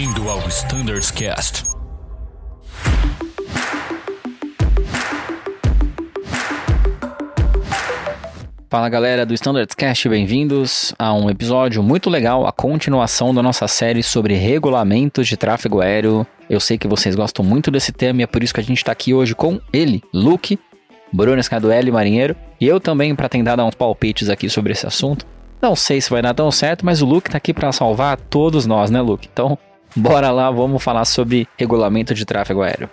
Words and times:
Bem-vindo 0.00 0.30
ao 0.30 0.38
Standards 0.48 1.10
Cast. 1.10 1.62
Fala 8.70 8.88
galera 8.88 9.26
do 9.26 9.34
Standards 9.34 9.74
Cast, 9.74 10.08
bem-vindos 10.08 10.94
a 10.98 11.12
um 11.12 11.28
episódio 11.28 11.82
muito 11.82 12.08
legal, 12.08 12.46
a 12.46 12.52
continuação 12.52 13.34
da 13.34 13.42
nossa 13.42 13.68
série 13.68 14.02
sobre 14.02 14.32
regulamentos 14.32 15.28
de 15.28 15.36
tráfego 15.36 15.82
aéreo. 15.82 16.26
Eu 16.48 16.60
sei 16.60 16.78
que 16.78 16.88
vocês 16.88 17.14
gostam 17.14 17.44
muito 17.44 17.70
desse 17.70 17.92
tema 17.92 18.22
e 18.22 18.24
é 18.24 18.26
por 18.26 18.42
isso 18.42 18.54
que 18.54 18.60
a 18.60 18.64
gente 18.64 18.78
está 18.78 18.92
aqui 18.92 19.12
hoje 19.12 19.34
com 19.34 19.60
ele, 19.70 20.02
Luke, 20.14 20.58
Bruno 21.12 21.42
Scaduelli, 21.42 21.90
marinheiro, 21.90 22.34
e 22.58 22.66
eu 22.66 22.80
também 22.80 23.14
para 23.14 23.28
tentar 23.28 23.56
dar 23.56 23.66
uns 23.66 23.74
palpites 23.74 24.30
aqui 24.30 24.48
sobre 24.48 24.72
esse 24.72 24.86
assunto. 24.86 25.26
Não 25.60 25.76
sei 25.76 26.00
se 26.00 26.08
vai 26.08 26.22
dar 26.22 26.32
tão 26.32 26.50
certo, 26.50 26.86
mas 26.86 27.02
o 27.02 27.06
Luke 27.06 27.28
tá 27.28 27.36
aqui 27.36 27.52
para 27.52 27.70
salvar 27.70 28.16
todos 28.16 28.64
nós, 28.64 28.90
né, 28.90 29.02
Luke? 29.02 29.28
Então, 29.30 29.58
bora 29.94 30.30
lá, 30.30 30.50
vamos 30.50 30.82
falar 30.82 31.04
sobre 31.04 31.46
regulamento 31.58 32.14
de 32.14 32.24
tráfego 32.24 32.62
aéreo. 32.62 32.88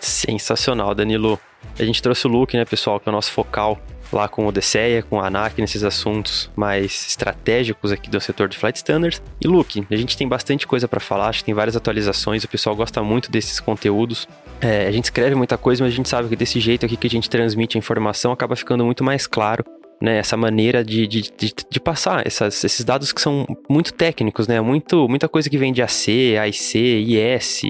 Sensacional, 0.00 0.94
Danilo. 0.94 1.38
A 1.78 1.84
gente 1.84 2.02
trouxe 2.02 2.26
o 2.26 2.30
Luke, 2.30 2.56
né, 2.56 2.64
pessoal, 2.64 2.98
que 2.98 3.08
é 3.08 3.10
o 3.10 3.14
nosso 3.14 3.30
focal 3.30 3.78
lá 4.12 4.28
com 4.28 4.46
Odisseia, 4.46 5.02
com 5.02 5.20
ANAC, 5.20 5.60
nesses 5.60 5.84
assuntos 5.84 6.50
mais 6.56 7.06
estratégicos 7.06 7.92
aqui 7.92 8.08
do 8.08 8.20
setor 8.20 8.48
de 8.48 8.56
Flight 8.56 8.76
Standards. 8.76 9.22
E 9.40 9.46
Luke, 9.46 9.86
a 9.90 9.96
gente 9.96 10.16
tem 10.16 10.26
bastante 10.26 10.66
coisa 10.66 10.88
para 10.88 11.00
falar, 11.00 11.28
acho 11.28 11.40
que 11.40 11.46
tem 11.46 11.54
várias 11.54 11.76
atualizações, 11.76 12.44
o 12.44 12.48
pessoal 12.48 12.74
gosta 12.74 13.02
muito 13.02 13.30
desses 13.30 13.60
conteúdos. 13.60 14.28
É, 14.60 14.86
a 14.86 14.92
gente 14.92 15.04
escreve 15.04 15.34
muita 15.34 15.56
coisa, 15.56 15.84
mas 15.84 15.92
a 15.92 15.96
gente 15.96 16.08
sabe 16.08 16.28
que 16.28 16.36
desse 16.36 16.58
jeito 16.60 16.84
aqui 16.84 16.96
que 16.96 17.06
a 17.06 17.10
gente 17.10 17.30
transmite 17.30 17.76
a 17.76 17.78
informação 17.78 18.32
acaba 18.32 18.56
ficando 18.56 18.84
muito 18.84 19.04
mais 19.04 19.26
claro 19.26 19.64
né, 20.00 20.18
essa 20.18 20.36
maneira 20.36 20.84
de, 20.84 21.06
de, 21.06 21.22
de, 21.22 21.54
de 21.68 21.80
passar 21.80 22.26
essas, 22.26 22.62
esses 22.62 22.84
dados 22.84 23.12
que 23.12 23.20
são 23.20 23.46
muito 23.68 23.92
técnicos, 23.92 24.46
né, 24.46 24.60
muito, 24.60 25.08
muita 25.08 25.28
coisa 25.28 25.50
que 25.50 25.58
vem 25.58 25.72
de 25.72 25.82
AC, 25.82 26.36
AIC, 26.40 26.76
IS. 26.76 27.62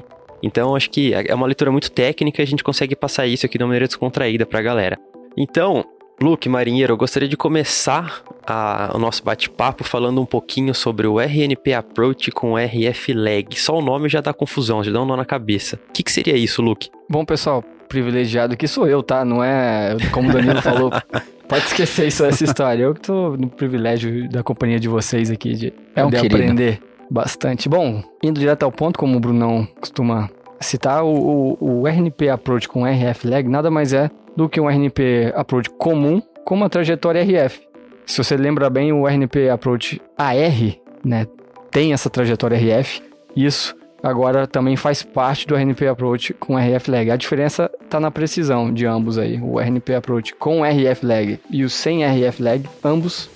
Então, 0.43 0.77
acho 0.77 0.91
que 0.91 1.13
é 1.13 1.35
uma 1.35 1.47
leitura 1.47 1.73
muito 1.73 1.91
técnica 1.91 2.41
e 2.41 2.45
a 2.45 2.47
gente 2.47 2.63
consegue 2.63 2.95
passar 2.95 3.27
isso 3.27 3.45
aqui 3.45 3.59
de 3.59 3.65
uma 3.65 3.69
maneira 3.69 3.87
descontraída 3.87 4.47
para 4.47 4.61
a 4.61 4.63
galera. 4.63 4.99
Então, 5.37 5.85
Luke, 6.21 6.49
marinheiro, 6.49 6.95
eu 6.95 6.97
gostaria 6.97 7.29
de 7.29 7.37
começar 7.37 8.23
a, 8.45 8.91
o 8.93 8.99
nosso 8.99 9.23
bate-papo 9.23 9.85
falando 9.85 10.21
um 10.21 10.27
pouquinho 10.27 10.75
sobre 10.75 11.07
o 11.07 11.21
RNP 11.21 11.75
Approach 11.75 12.33
com 12.33 12.57
RF 12.57 13.13
Lag. 13.13 13.55
Só 13.59 13.79
o 13.79 13.81
nome 13.83 14.09
já 14.09 14.21
dá 14.21 14.33
confusão, 14.33 14.83
já 14.83 14.91
dá 14.91 15.01
um 15.01 15.05
nó 15.07 15.17
na 15.17 15.25
cabeça. 15.25 15.79
O 15.89 15.93
que, 15.93 16.03
que 16.03 16.11
seria 16.11 16.37
isso, 16.37 16.61
Luke? 16.61 16.91
Bom, 17.09 17.25
pessoal, 17.25 17.63
privilegiado 17.89 18.57
que 18.57 18.67
sou 18.67 18.89
eu, 18.89 19.01
tá? 19.01 19.25
Não 19.25 19.45
é 19.45 19.97
como 20.11 20.29
o 20.31 20.33
Danilo 20.33 20.61
falou. 20.61 20.91
Pode 21.49 21.65
esquecer 21.67 22.09
isso, 22.09 22.25
essa 22.25 22.43
história. 22.45 22.83
Eu 22.83 22.95
que 22.95 23.01
tô 23.01 23.37
no 23.37 23.49
privilégio 23.49 24.29
da 24.29 24.43
companhia 24.43 24.81
de 24.81 24.89
vocês 24.89 25.31
aqui, 25.31 25.55
de 25.55 25.73
É 25.95 26.05
um 26.05 26.11
querido. 26.11 26.35
aprender 26.35 26.83
bastante. 27.09 27.69
Bom, 27.69 28.03
indo 28.23 28.41
direto 28.41 28.65
ao 28.65 28.73
ponto, 28.73 28.99
como 28.99 29.17
o 29.17 29.21
Brunão 29.21 29.67
costuma 29.81 30.29
citar, 30.61 31.05
o, 31.05 31.57
o, 31.61 31.81
o 31.81 31.87
RNP 31.87 32.29
Approach 32.29 32.69
com 32.69 32.85
RF 32.85 33.29
Lag 33.29 33.49
nada 33.49 33.71
mais 33.71 33.93
é 33.93 34.11
do 34.37 34.49
que 34.49 34.61
um 34.61 34.69
RNP 34.69 35.33
Approach 35.35 35.71
comum 35.71 36.23
com 36.45 36.55
uma 36.55 36.69
trajetória 36.69 37.23
RF. 37.23 37.61
Se 38.07 38.17
você 38.23 38.37
lembra 38.37 38.71
bem, 38.71 38.93
o 38.93 39.07
RNP 39.07 39.51
Approach 39.51 40.01
AR, 40.17 40.77
né, 41.05 41.27
tem 41.71 41.93
essa 41.93 42.09
trajetória 42.09 42.57
RF. 42.57 43.03
Isso 43.37 43.77
agora 44.03 44.47
também 44.47 44.77
faz 44.77 45.03
parte 45.03 45.47
do 45.47 45.55
RNP 45.55 45.89
Approach 45.89 46.33
com 46.35 46.57
RF 46.57 46.91
Lag. 46.91 47.11
A 47.11 47.17
diferença 47.17 47.71
está 47.83 48.01
na 48.01 48.11
precisão 48.11 48.73
de 48.73 48.87
ambos 48.87 49.19
aí. 49.19 49.41
O 49.41 49.61
RNP 49.61 49.95
Approach 49.95 50.35
com 50.35 50.65
RF 50.65 51.05
Lag 51.05 51.39
e 51.51 51.65
o 51.65 51.71
sem 51.71 52.05
RF 52.05 52.43
Lag, 52.43 52.69
ambos 52.83 53.29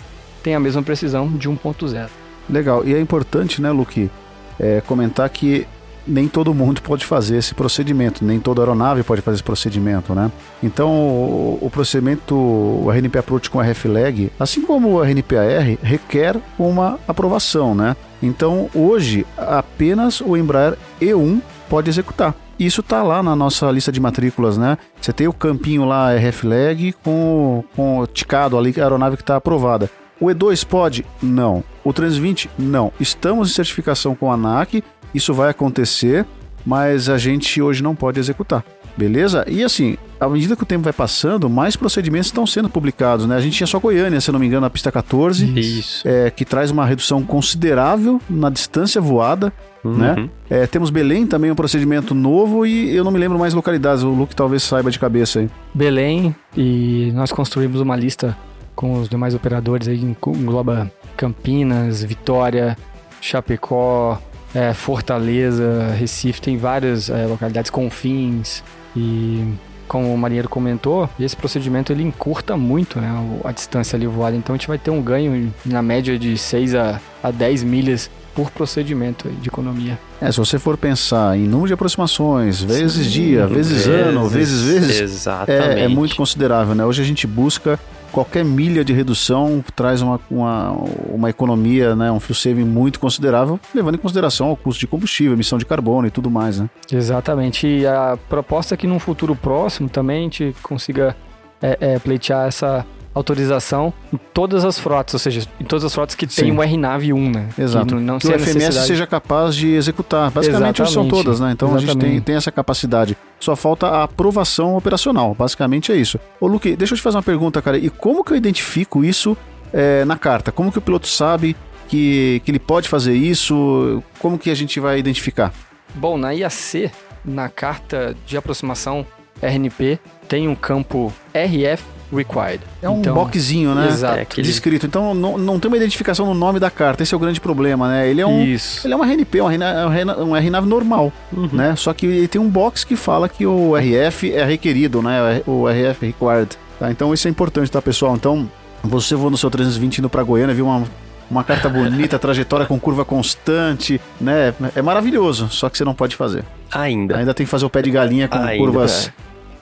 têm 0.42 0.54
a 0.54 0.60
mesma 0.60 0.82
precisão 0.82 1.28
de 1.28 1.48
1.0. 1.48 2.08
Legal. 2.48 2.86
E 2.86 2.94
é 2.94 3.00
importante, 3.00 3.60
né, 3.60 3.70
Luque, 3.70 4.10
é, 4.58 4.80
comentar 4.80 5.28
que 5.28 5.66
nem 6.06 6.28
todo 6.28 6.54
mundo 6.54 6.80
pode 6.82 7.04
fazer 7.04 7.36
esse 7.36 7.54
procedimento, 7.54 8.24
nem 8.24 8.40
toda 8.40 8.62
aeronave 8.62 9.02
pode 9.02 9.22
fazer 9.22 9.36
esse 9.36 9.42
procedimento, 9.42 10.14
né? 10.14 10.30
Então, 10.62 10.90
o, 10.90 11.58
o 11.60 11.70
procedimento, 11.70 12.34
o 12.34 12.90
RNP 12.90 13.18
Approach 13.18 13.50
com 13.50 13.60
RF 13.60 13.88
Lag, 13.88 14.32
assim 14.38 14.62
como 14.62 14.94
o 14.94 15.02
RNP-AR, 15.02 15.78
requer 15.82 16.36
uma 16.58 16.98
aprovação, 17.06 17.74
né? 17.74 17.96
Então, 18.22 18.68
hoje, 18.74 19.26
apenas 19.36 20.20
o 20.20 20.36
Embraer 20.36 20.76
E1 21.00 21.40
pode 21.68 21.90
executar. 21.90 22.34
Isso 22.58 22.80
está 22.80 23.02
lá 23.02 23.22
na 23.22 23.34
nossa 23.34 23.70
lista 23.70 23.90
de 23.90 24.00
matrículas, 24.00 24.56
né? 24.56 24.78
Você 25.00 25.12
tem 25.12 25.26
o 25.26 25.32
campinho 25.32 25.84
lá 25.84 26.14
RF 26.14 26.46
Lag 26.46 26.92
com, 27.02 27.64
com 27.74 27.98
o 27.98 28.06
ticado 28.06 28.56
ali, 28.56 28.72
a 28.78 28.82
aeronave 28.82 29.16
que 29.16 29.22
está 29.22 29.36
aprovada. 29.36 29.90
O 30.20 30.26
E2 30.26 30.64
pode? 30.64 31.04
Não. 31.20 31.64
O 31.82 31.92
320? 31.92 32.48
Não. 32.56 32.92
Estamos 33.00 33.50
em 33.50 33.54
certificação 33.54 34.14
com 34.14 34.30
a 34.30 34.34
ANAC, 34.34 34.84
isso 35.14 35.32
vai 35.34 35.50
acontecer, 35.50 36.26
mas 36.64 37.08
a 37.08 37.18
gente 37.18 37.60
hoje 37.60 37.82
não 37.82 37.94
pode 37.94 38.18
executar. 38.18 38.64
Beleza? 38.96 39.44
E 39.48 39.64
assim, 39.64 39.96
à 40.20 40.28
medida 40.28 40.54
que 40.54 40.62
o 40.62 40.66
tempo 40.66 40.84
vai 40.84 40.92
passando, 40.92 41.48
mais 41.48 41.76
procedimentos 41.76 42.26
estão 42.26 42.46
sendo 42.46 42.68
publicados, 42.68 43.26
né? 43.26 43.36
A 43.36 43.40
gente 43.40 43.56
tinha 43.56 43.66
só 43.66 43.78
Goiânia, 43.78 44.20
se 44.20 44.30
não 44.30 44.38
me 44.38 44.46
engano, 44.46 44.62
na 44.62 44.70
pista 44.70 44.92
14, 44.92 45.58
Isso. 45.58 46.06
é, 46.06 46.30
que 46.30 46.44
traz 46.44 46.70
uma 46.70 46.84
redução 46.84 47.22
considerável 47.22 48.20
na 48.28 48.50
distância 48.50 49.00
voada, 49.00 49.52
né? 49.82 50.14
Uhum. 50.18 50.28
É, 50.48 50.66
temos 50.66 50.90
Belém 50.90 51.26
também, 51.26 51.50
um 51.50 51.54
procedimento 51.54 52.14
novo, 52.14 52.66
e 52.66 52.94
eu 52.94 53.02
não 53.02 53.10
me 53.10 53.18
lembro 53.18 53.38
mais 53.38 53.54
localidades, 53.54 54.02
o 54.04 54.10
Luke 54.10 54.36
talvez 54.36 54.62
saiba 54.62 54.90
de 54.90 54.98
cabeça 54.98 55.40
aí. 55.40 55.50
Belém 55.72 56.34
e 56.56 57.10
nós 57.14 57.32
construímos 57.32 57.80
uma 57.80 57.96
lista 57.96 58.36
com 58.74 59.00
os 59.00 59.08
demais 59.08 59.34
operadores 59.34 59.88
aí, 59.88 60.00
engloba 60.00 60.90
Campinas, 61.16 62.02
Vitória, 62.04 62.76
Chapecó, 63.20 64.20
é, 64.54 64.72
Fortaleza, 64.72 65.94
Recife, 65.98 66.40
tem 66.40 66.56
várias 66.56 67.08
é, 67.08 67.26
localidades, 67.26 67.70
Confins 67.70 68.62
e 68.96 69.54
como 69.88 70.12
o 70.12 70.16
marinheiro 70.16 70.48
comentou, 70.48 71.08
esse 71.20 71.36
procedimento 71.36 71.92
ele 71.92 72.02
encurta 72.02 72.56
muito 72.56 72.98
né, 72.98 73.10
a 73.44 73.52
distância 73.52 73.94
ali 73.94 74.06
voada, 74.06 74.34
então 74.34 74.54
a 74.54 74.56
gente 74.56 74.66
vai 74.66 74.78
ter 74.78 74.90
um 74.90 75.02
ganho 75.02 75.52
na 75.66 75.82
média 75.82 76.18
de 76.18 76.38
6 76.38 76.74
a, 76.74 77.00
a 77.22 77.30
10 77.30 77.62
milhas 77.62 78.10
por 78.34 78.50
procedimento 78.50 79.28
de 79.28 79.48
economia. 79.48 79.98
É, 80.20 80.32
se 80.32 80.38
você 80.38 80.58
for 80.58 80.78
pensar 80.78 81.36
em 81.36 81.42
número 81.42 81.66
de 81.68 81.74
aproximações, 81.74 82.62
vezes 82.62 83.12
dia, 83.12 83.46
vezes, 83.46 83.86
ano, 83.86 84.28
vezes 84.28 84.62
vezes, 84.62 85.00
Exatamente. 85.00 85.80
é, 85.80 85.84
é 85.84 85.88
muito 85.88 86.16
considerável, 86.16 86.74
né? 86.74 86.84
Hoje 86.84 87.02
a 87.02 87.04
gente 87.04 87.26
busca 87.26 87.78
qualquer 88.12 88.44
milha 88.44 88.84
de 88.84 88.92
redução 88.92 89.64
traz 89.74 90.02
uma, 90.02 90.20
uma, 90.30 90.70
uma 91.10 91.30
economia, 91.30 91.96
né? 91.96 92.12
Um 92.12 92.20
fuel 92.20 92.34
saving 92.34 92.64
muito 92.64 93.00
considerável, 93.00 93.58
levando 93.74 93.94
em 93.94 93.98
consideração 93.98 94.52
o 94.52 94.56
custo 94.56 94.80
de 94.80 94.86
combustível, 94.86 95.32
emissão 95.32 95.58
de 95.58 95.64
carbono 95.64 96.06
e 96.06 96.10
tudo 96.10 96.30
mais, 96.30 96.60
né? 96.60 96.68
Exatamente. 96.92 97.66
E 97.66 97.86
a 97.86 98.18
proposta 98.28 98.74
é 98.74 98.76
que 98.76 98.86
num 98.86 98.98
futuro 98.98 99.34
próximo 99.34 99.88
também 99.88 100.20
a 100.20 100.22
gente 100.22 100.54
consiga 100.62 101.16
é, 101.60 101.78
é, 101.80 101.98
pleitear 101.98 102.46
essa 102.46 102.84
autorização 103.14 103.92
em 104.12 104.18
todas 104.32 104.64
as 104.64 104.78
frotas, 104.78 105.14
ou 105.14 105.20
seja, 105.20 105.46
em 105.60 105.64
todas 105.64 105.84
as 105.84 105.94
frotas 105.94 106.14
que 106.14 106.26
Sim. 106.28 106.42
tem 106.42 106.58
o 106.58 106.60
RNAV 106.60 107.12
1, 107.12 107.30
né? 107.30 107.48
Exato. 107.58 107.96
Que 107.96 108.00
não, 108.00 108.18
que 108.18 108.26
o 108.26 108.38
FMS 108.38 108.86
seja 108.86 109.06
capaz 109.06 109.54
de 109.54 109.68
executar. 109.68 110.30
Basicamente 110.30 110.76
são 110.76 110.86
Exatamente. 110.86 111.10
todas, 111.10 111.40
né? 111.40 111.52
Então 111.52 111.68
a 111.74 111.78
gente 111.78 111.88
tem, 111.88 111.96
Exatamente. 111.96 112.24
tem 112.24 112.34
essa 112.36 112.50
capacidade. 112.50 113.16
Só 113.38 113.54
falta 113.56 113.88
a 113.88 114.04
aprovação 114.04 114.76
operacional. 114.76 115.34
Basicamente 115.34 115.92
é 115.92 115.96
isso. 115.96 116.18
Ô, 116.40 116.46
Luque, 116.46 116.76
deixa 116.76 116.94
eu 116.94 116.96
te 116.96 117.02
fazer 117.02 117.16
uma 117.16 117.22
pergunta, 117.22 117.60
cara. 117.60 117.76
E 117.76 117.90
como 117.90 118.24
que 118.24 118.32
eu 118.32 118.36
identifico 118.36 119.04
isso 119.04 119.36
é, 119.72 120.04
na 120.04 120.16
carta? 120.16 120.50
Como 120.52 120.70
que 120.72 120.78
o 120.78 120.82
piloto 120.82 121.06
sabe 121.06 121.56
que, 121.88 122.40
que 122.44 122.50
ele 122.50 122.58
pode 122.58 122.88
fazer 122.88 123.14
isso? 123.14 124.02
Como 124.18 124.38
que 124.38 124.50
a 124.50 124.54
gente 124.54 124.80
vai 124.80 124.98
identificar? 124.98 125.52
Bom, 125.94 126.16
na 126.16 126.32
IAC, 126.32 126.90
na 127.24 127.48
carta 127.48 128.16
de 128.26 128.36
aproximação 128.36 129.06
RNP, 129.42 129.98
tem 130.32 130.48
um 130.48 130.54
campo 130.54 131.12
RF 131.34 131.84
Required. 132.10 132.60
É 132.80 132.88
um 132.88 133.00
Então, 133.00 133.14
boxzinho, 133.14 133.74
né? 133.74 133.86
Exato. 133.88 134.18
É 134.18 134.22
aquele- 134.22 134.46
Descrito. 134.46 134.86
Então 134.86 135.12
não, 135.12 135.36
não 135.36 135.60
tem 135.60 135.68
uma 135.70 135.76
identificação 135.76 136.24
no 136.24 136.32
nome 136.32 136.58
da 136.58 136.70
carta. 136.70 137.02
Esse 137.02 137.12
é 137.12 137.16
o 137.16 137.20
grande 137.20 137.38
problema, 137.38 137.86
né? 137.86 138.08
Ele 138.08 138.22
é 138.22 138.26
um. 138.26 138.42
Isso. 138.42 138.86
Ele 138.86 138.94
é 138.94 138.96
uma 138.96 139.04
RNP, 139.06 139.42
um 139.42 139.46
RNA 139.50 139.88
um 140.24 140.34
RNAV 140.34 140.66
normal, 140.66 141.12
Uhum. 141.36 141.50
né? 141.52 141.74
Só 141.76 141.92
que 141.92 142.06
ele 142.06 142.28
tem 142.28 142.40
um 142.40 142.48
box 142.48 142.82
que 142.82 142.96
fala 142.96 143.28
que 143.28 143.44
o 143.46 143.76
RF 143.76 144.32
é 144.32 144.42
requerido, 144.42 145.02
né? 145.02 145.42
O 145.46 145.68
RF 145.68 146.06
required. 146.06 146.56
Tá? 146.78 146.90
Então 146.90 147.12
isso 147.12 147.28
é 147.28 147.30
importante, 147.30 147.70
tá, 147.70 147.82
pessoal? 147.82 148.14
Então, 148.14 148.50
você 148.82 149.14
voa 149.14 149.30
no 149.30 149.36
seu 149.36 149.50
320 149.50 149.98
indo 149.98 150.08
pra 150.08 150.22
Goiânia, 150.22 150.54
viu 150.54 150.64
uma, 150.66 150.84
uma 151.30 151.44
carta 151.44 151.68
bonita, 151.70 152.18
trajetória 152.18 152.64
com 152.64 152.80
curva 152.80 153.04
constante, 153.04 154.00
né? 154.18 154.54
É 154.74 154.80
maravilhoso, 154.80 155.48
só 155.50 155.68
que 155.68 155.76
você 155.76 155.84
não 155.84 155.94
pode 155.94 156.16
fazer. 156.16 156.42
Ainda. 156.72 157.18
Ainda 157.18 157.34
tem 157.34 157.44
que 157.44 157.50
fazer 157.50 157.66
o 157.66 157.70
pé 157.70 157.82
de 157.82 157.90
galinha 157.90 158.28
com 158.28 158.38
Ainda, 158.38 158.56
curvas 158.56 159.10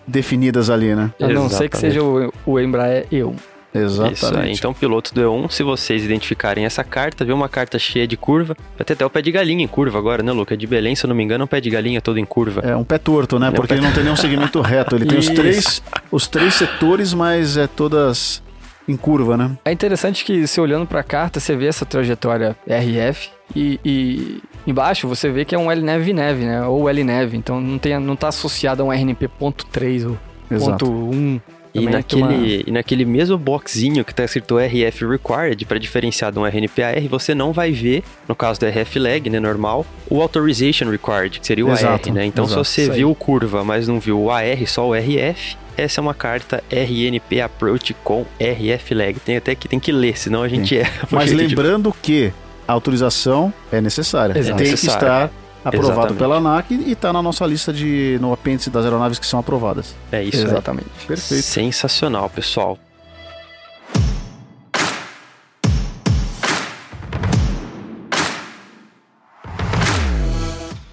definidas 0.06 0.70
ali, 0.70 0.94
né? 0.94 1.10
A 1.20 1.28
não 1.28 1.48
ser 1.48 1.68
que 1.68 1.76
seja 1.78 2.02
o, 2.02 2.32
o 2.46 2.60
Embraer 2.60 3.06
E1. 3.10 3.34
Exatamente. 3.72 4.58
Então, 4.58 4.74
piloto 4.74 5.14
do 5.14 5.20
E1, 5.20 5.50
se 5.50 5.62
vocês 5.62 6.04
identificarem 6.04 6.64
essa 6.64 6.82
carta, 6.82 7.24
vê 7.24 7.32
uma 7.32 7.48
carta 7.48 7.78
cheia 7.78 8.06
de 8.06 8.16
curva, 8.16 8.56
vai 8.76 8.84
ter 8.84 8.94
até 8.94 9.06
o 9.06 9.10
pé 9.10 9.22
de 9.22 9.30
galinha 9.30 9.64
em 9.64 9.68
curva 9.68 9.98
agora, 9.98 10.22
né, 10.22 10.32
Luca? 10.32 10.54
É 10.54 10.56
de 10.56 10.66
Belém, 10.66 10.94
se 10.96 11.04
eu 11.04 11.08
não 11.08 11.14
me 11.14 11.22
engano, 11.22 11.42
é 11.42 11.44
um 11.44 11.48
pé 11.48 11.60
de 11.60 11.70
galinha 11.70 12.00
todo 12.00 12.18
em 12.18 12.24
curva. 12.24 12.60
É 12.64 12.74
um 12.74 12.84
pé 12.84 12.98
torto, 12.98 13.38
né? 13.38 13.46
É 13.46 13.50
um 13.50 13.52
Porque 13.52 13.68
pé- 13.68 13.74
ele 13.74 13.86
não 13.86 13.92
tem 13.92 14.02
nenhum 14.02 14.16
segmento 14.16 14.60
reto. 14.60 14.96
Ele 14.96 15.06
tem 15.06 15.18
os 15.18 15.28
três, 15.28 15.82
os 16.10 16.26
três 16.26 16.54
setores, 16.54 17.14
mas 17.14 17.56
é 17.56 17.66
todas 17.68 18.42
em 18.88 18.96
curva, 18.96 19.36
né? 19.36 19.52
É 19.64 19.70
interessante 19.70 20.24
que, 20.24 20.46
se 20.48 20.60
olhando 20.60 20.84
pra 20.86 21.02
carta, 21.04 21.38
você 21.38 21.54
vê 21.54 21.66
essa 21.66 21.86
trajetória 21.86 22.56
RF 22.66 23.30
e, 23.54 23.78
e 23.84 24.42
embaixo 24.66 25.08
você 25.08 25.30
vê 25.30 25.44
que 25.44 25.54
é 25.54 25.58
um 25.58 25.70
LNEV 25.70 26.12
neve, 26.12 26.44
né? 26.44 26.62
Ou 26.66 26.88
LNEV. 26.88 27.36
Então 27.36 27.60
não, 27.60 27.78
tem, 27.78 27.98
não 27.98 28.16
tá 28.16 28.28
associado 28.28 28.82
a 28.82 28.86
um 28.86 28.92
RNP.3 28.92 30.08
ou 30.08 30.18
Exato. 30.50 30.86
ponto 30.86 30.92
1. 30.92 31.40
E 31.72 31.78
tem 31.78 31.88
naquele, 31.88 32.64
e 32.66 32.70
naquele 32.70 33.04
mesmo 33.04 33.38
boxinho 33.38 34.04
que 34.04 34.12
tá 34.12 34.24
escrito 34.24 34.58
RF 34.58 35.06
Required, 35.06 35.64
para 35.64 35.78
diferenciar 35.78 36.32
de 36.32 36.38
um 36.38 36.44
RNPAR, 36.44 37.00
você 37.08 37.32
não 37.34 37.52
vai 37.52 37.70
ver, 37.70 38.02
no 38.26 38.34
caso 38.34 38.58
do 38.58 38.66
RF 38.66 38.98
Lag, 38.98 39.30
né, 39.30 39.38
normal, 39.38 39.86
o 40.08 40.20
Authorization 40.20 40.90
Required, 40.90 41.38
que 41.38 41.46
seria 41.46 41.64
o 41.64 41.70
Exato, 41.70 42.08
AR, 42.08 42.14
né? 42.16 42.24
Então 42.24 42.44
exato, 42.44 42.64
se 42.64 42.72
você 42.72 42.82
isso 42.82 42.90
aí. 42.90 42.98
viu 42.98 43.14
curva, 43.14 43.62
mas 43.62 43.86
não 43.86 44.00
viu 44.00 44.20
o 44.20 44.30
AR, 44.32 44.66
só 44.66 44.88
o 44.88 44.94
RF, 44.94 45.56
essa 45.76 46.00
é 46.00 46.02
uma 46.02 46.14
carta 46.14 46.62
RNP 46.70 47.40
Approach 47.40 47.94
com 48.04 48.26
RF 48.38 48.94
Lag. 48.94 49.18
Tem 49.20 49.36
até 49.36 49.54
que 49.54 49.68
tem 49.68 49.78
que 49.78 49.92
ler, 49.92 50.18
senão 50.18 50.42
a 50.42 50.48
gente 50.48 50.76
é. 50.76 50.90
Mas 51.10 51.32
lembrando 51.32 51.94
que 52.02 52.32
a 52.70 52.72
autorização 52.72 53.52
é 53.72 53.80
necessária. 53.80 54.38
Exato. 54.38 54.56
Tem 54.56 54.68
que 54.68 54.86
estar 54.86 55.30
aprovado 55.64 55.90
Exatamente. 55.90 56.18
pela 56.18 56.36
ANAC 56.36 56.72
e 56.72 56.92
está 56.92 57.12
na 57.12 57.20
nossa 57.20 57.44
lista 57.44 57.72
de 57.72 58.16
no 58.20 58.32
apêndice 58.32 58.70
das 58.70 58.84
aeronaves 58.84 59.18
que 59.18 59.26
são 59.26 59.40
aprovadas. 59.40 59.94
É 60.12 60.22
isso 60.22 60.38
aí. 60.38 60.44
Exatamente. 60.44 60.88
Perfeito. 61.06 61.42
Sensacional, 61.42 62.30
pessoal. 62.30 62.78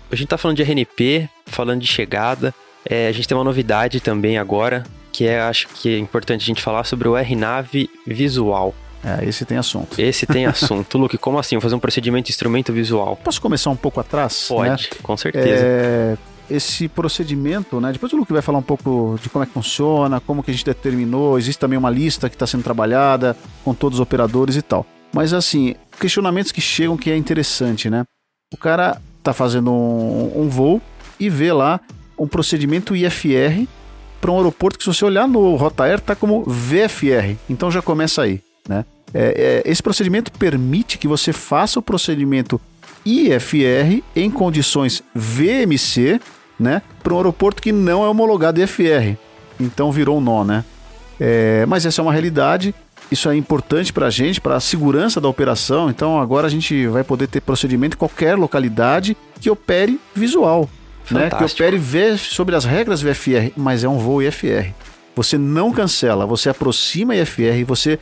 A 0.10 0.16
gente 0.16 0.30
tá 0.30 0.38
falando 0.38 0.58
de 0.58 0.64
RNP, 0.64 1.30
falando 1.46 1.82
de 1.82 1.88
chegada. 1.88 2.56
É, 2.90 3.08
a 3.08 3.12
gente 3.12 3.28
tem 3.28 3.38
uma 3.38 3.44
novidade 3.44 4.00
também 4.00 4.40
agora, 4.40 4.84
que 5.12 5.28
é, 5.28 5.42
acho 5.42 5.68
que 5.68 5.94
é 5.94 6.00
importante 6.00 6.42
a 6.42 6.46
gente 6.46 6.62
falar 6.62 6.86
sobre 6.86 7.08
o 7.08 7.16
RNAV 7.16 7.88
visual. 8.08 8.74
É, 9.04 9.26
esse 9.26 9.46
tem 9.46 9.58
assunto. 9.58 10.00
Esse 10.00 10.26
tem 10.26 10.46
assunto. 10.48 10.98
Luke, 10.98 11.18
como 11.18 11.40
assim? 11.40 11.60
Fazer 11.60 11.76
um 11.76 11.80
procedimento 11.80 12.26
de 12.28 12.32
instrumento 12.32 12.74
visual? 12.74 13.16
Posso 13.24 13.42
começar 13.42 13.70
um 13.70 13.76
pouco 13.76 14.00
atrás? 14.00 14.50
né? 14.52 14.56
Pode, 14.56 14.90
com 15.02 15.18
certeza. 15.18 15.48
É, 15.48 16.18
esse 16.50 16.88
procedimento, 16.88 17.80
né? 17.80 17.92
Depois 17.92 18.12
o 18.14 18.18
Luke 18.18 18.32
vai 18.32 18.42
falar 18.42 18.60
um 18.60 18.64
pouco 18.64 19.20
de 19.22 19.30
como 19.30 19.44
é 19.44 19.46
que 19.46 19.54
funciona, 19.54 20.20
como 20.20 20.42
que 20.42 20.52
a 20.52 20.54
gente 20.54 20.66
determinou. 20.66 21.38
Existe 21.38 21.60
também 21.60 21.78
uma 21.78 21.90
lista 21.90 22.30
que 22.30 22.36
está 22.36 22.48
sendo 22.48 22.64
trabalhada 22.64 23.36
com 23.64 23.74
todos 23.74 24.00
os 24.00 24.02
operadores 24.02 24.56
e 24.56 24.62
tal. 24.62 24.86
Mas 25.14 25.34
assim, 25.34 25.76
questionamentos 26.00 26.52
que 26.52 26.62
chegam 26.62 26.98
que 26.98 27.10
é 27.10 27.18
interessante, 27.18 27.90
né? 27.90 28.04
O 28.54 28.58
cara 28.58 29.02
tá 29.22 29.34
fazendo 29.34 29.72
um, 29.72 30.44
um 30.44 30.50
voo 30.50 30.82
e 31.20 31.30
vê 31.30 31.52
lá 31.52 31.80
um 32.18 32.28
procedimento 32.28 32.96
IFR 32.96 33.68
para 34.20 34.32
um 34.32 34.38
aeroporto 34.38 34.78
que 34.78 34.84
se 34.84 34.94
você 34.94 35.06
olhar 35.06 35.28
no 35.28 35.56
Rotair 35.56 36.00
tá 36.00 36.16
como 36.16 36.44
VFR. 36.44 37.36
Então 37.50 37.70
já 37.70 37.82
começa 37.82 38.22
aí, 38.22 38.42
né? 38.68 38.86
É, 39.14 39.64
é, 39.66 39.72
esse 39.72 39.82
procedimento 39.82 40.32
permite 40.32 40.98
que 40.98 41.08
você 41.08 41.32
faça 41.32 41.80
o 41.80 41.82
procedimento 41.82 42.60
IFR 43.06 44.04
em 44.16 44.30
condições 44.30 45.02
VMC, 45.16 46.20
né, 46.60 46.82
para 47.02 47.14
um 47.14 47.18
aeroporto 47.18 47.62
que 47.62 47.72
não 47.72 48.04
é 48.04 48.10
homologado 48.10 48.62
IFR. 48.62 49.18
Então 49.60 49.92
virou 49.92 50.18
um 50.18 50.22
nó, 50.22 50.44
né? 50.44 50.64
É, 51.20 51.66
mas 51.68 51.86
essa 51.86 52.02
é 52.02 52.04
uma 52.04 52.12
realidade. 52.12 52.76
Isso 53.10 53.30
é 53.30 53.36
importante 53.36 53.94
para 53.94 54.08
a 54.08 54.10
gente, 54.10 54.42
para 54.42 54.56
a 54.56 54.60
segurança 54.60 55.22
da 55.22 55.30
operação. 55.30 55.90
Então 55.90 56.20
agora 56.20 56.48
a 56.48 56.50
gente 56.50 56.88
vai 56.88 57.04
poder 57.04 57.28
ter 57.28 57.42
procedimento 57.42 57.96
em 57.96 57.98
qualquer 57.98 58.38
localidade 58.38 59.16
que 59.40 59.50
opere 59.50 60.00
visual, 60.14 60.70
né? 61.10 61.26
Que 61.26 61.30
Fantástico. 61.32 61.64
opere 61.64 61.78
V 61.78 62.18
sobre 62.18 62.56
as 62.56 62.66
regras 62.66 63.02
VFR, 63.02 63.54
mas 63.56 63.84
é 63.84 63.90
um 63.90 63.98
voo 63.98 64.22
IFR. 64.22 64.74
Você 65.16 65.38
não 65.38 65.72
cancela, 65.72 66.26
você 66.26 66.50
aproxima 66.50 67.16
IFR, 67.16 67.64
você 67.66 67.98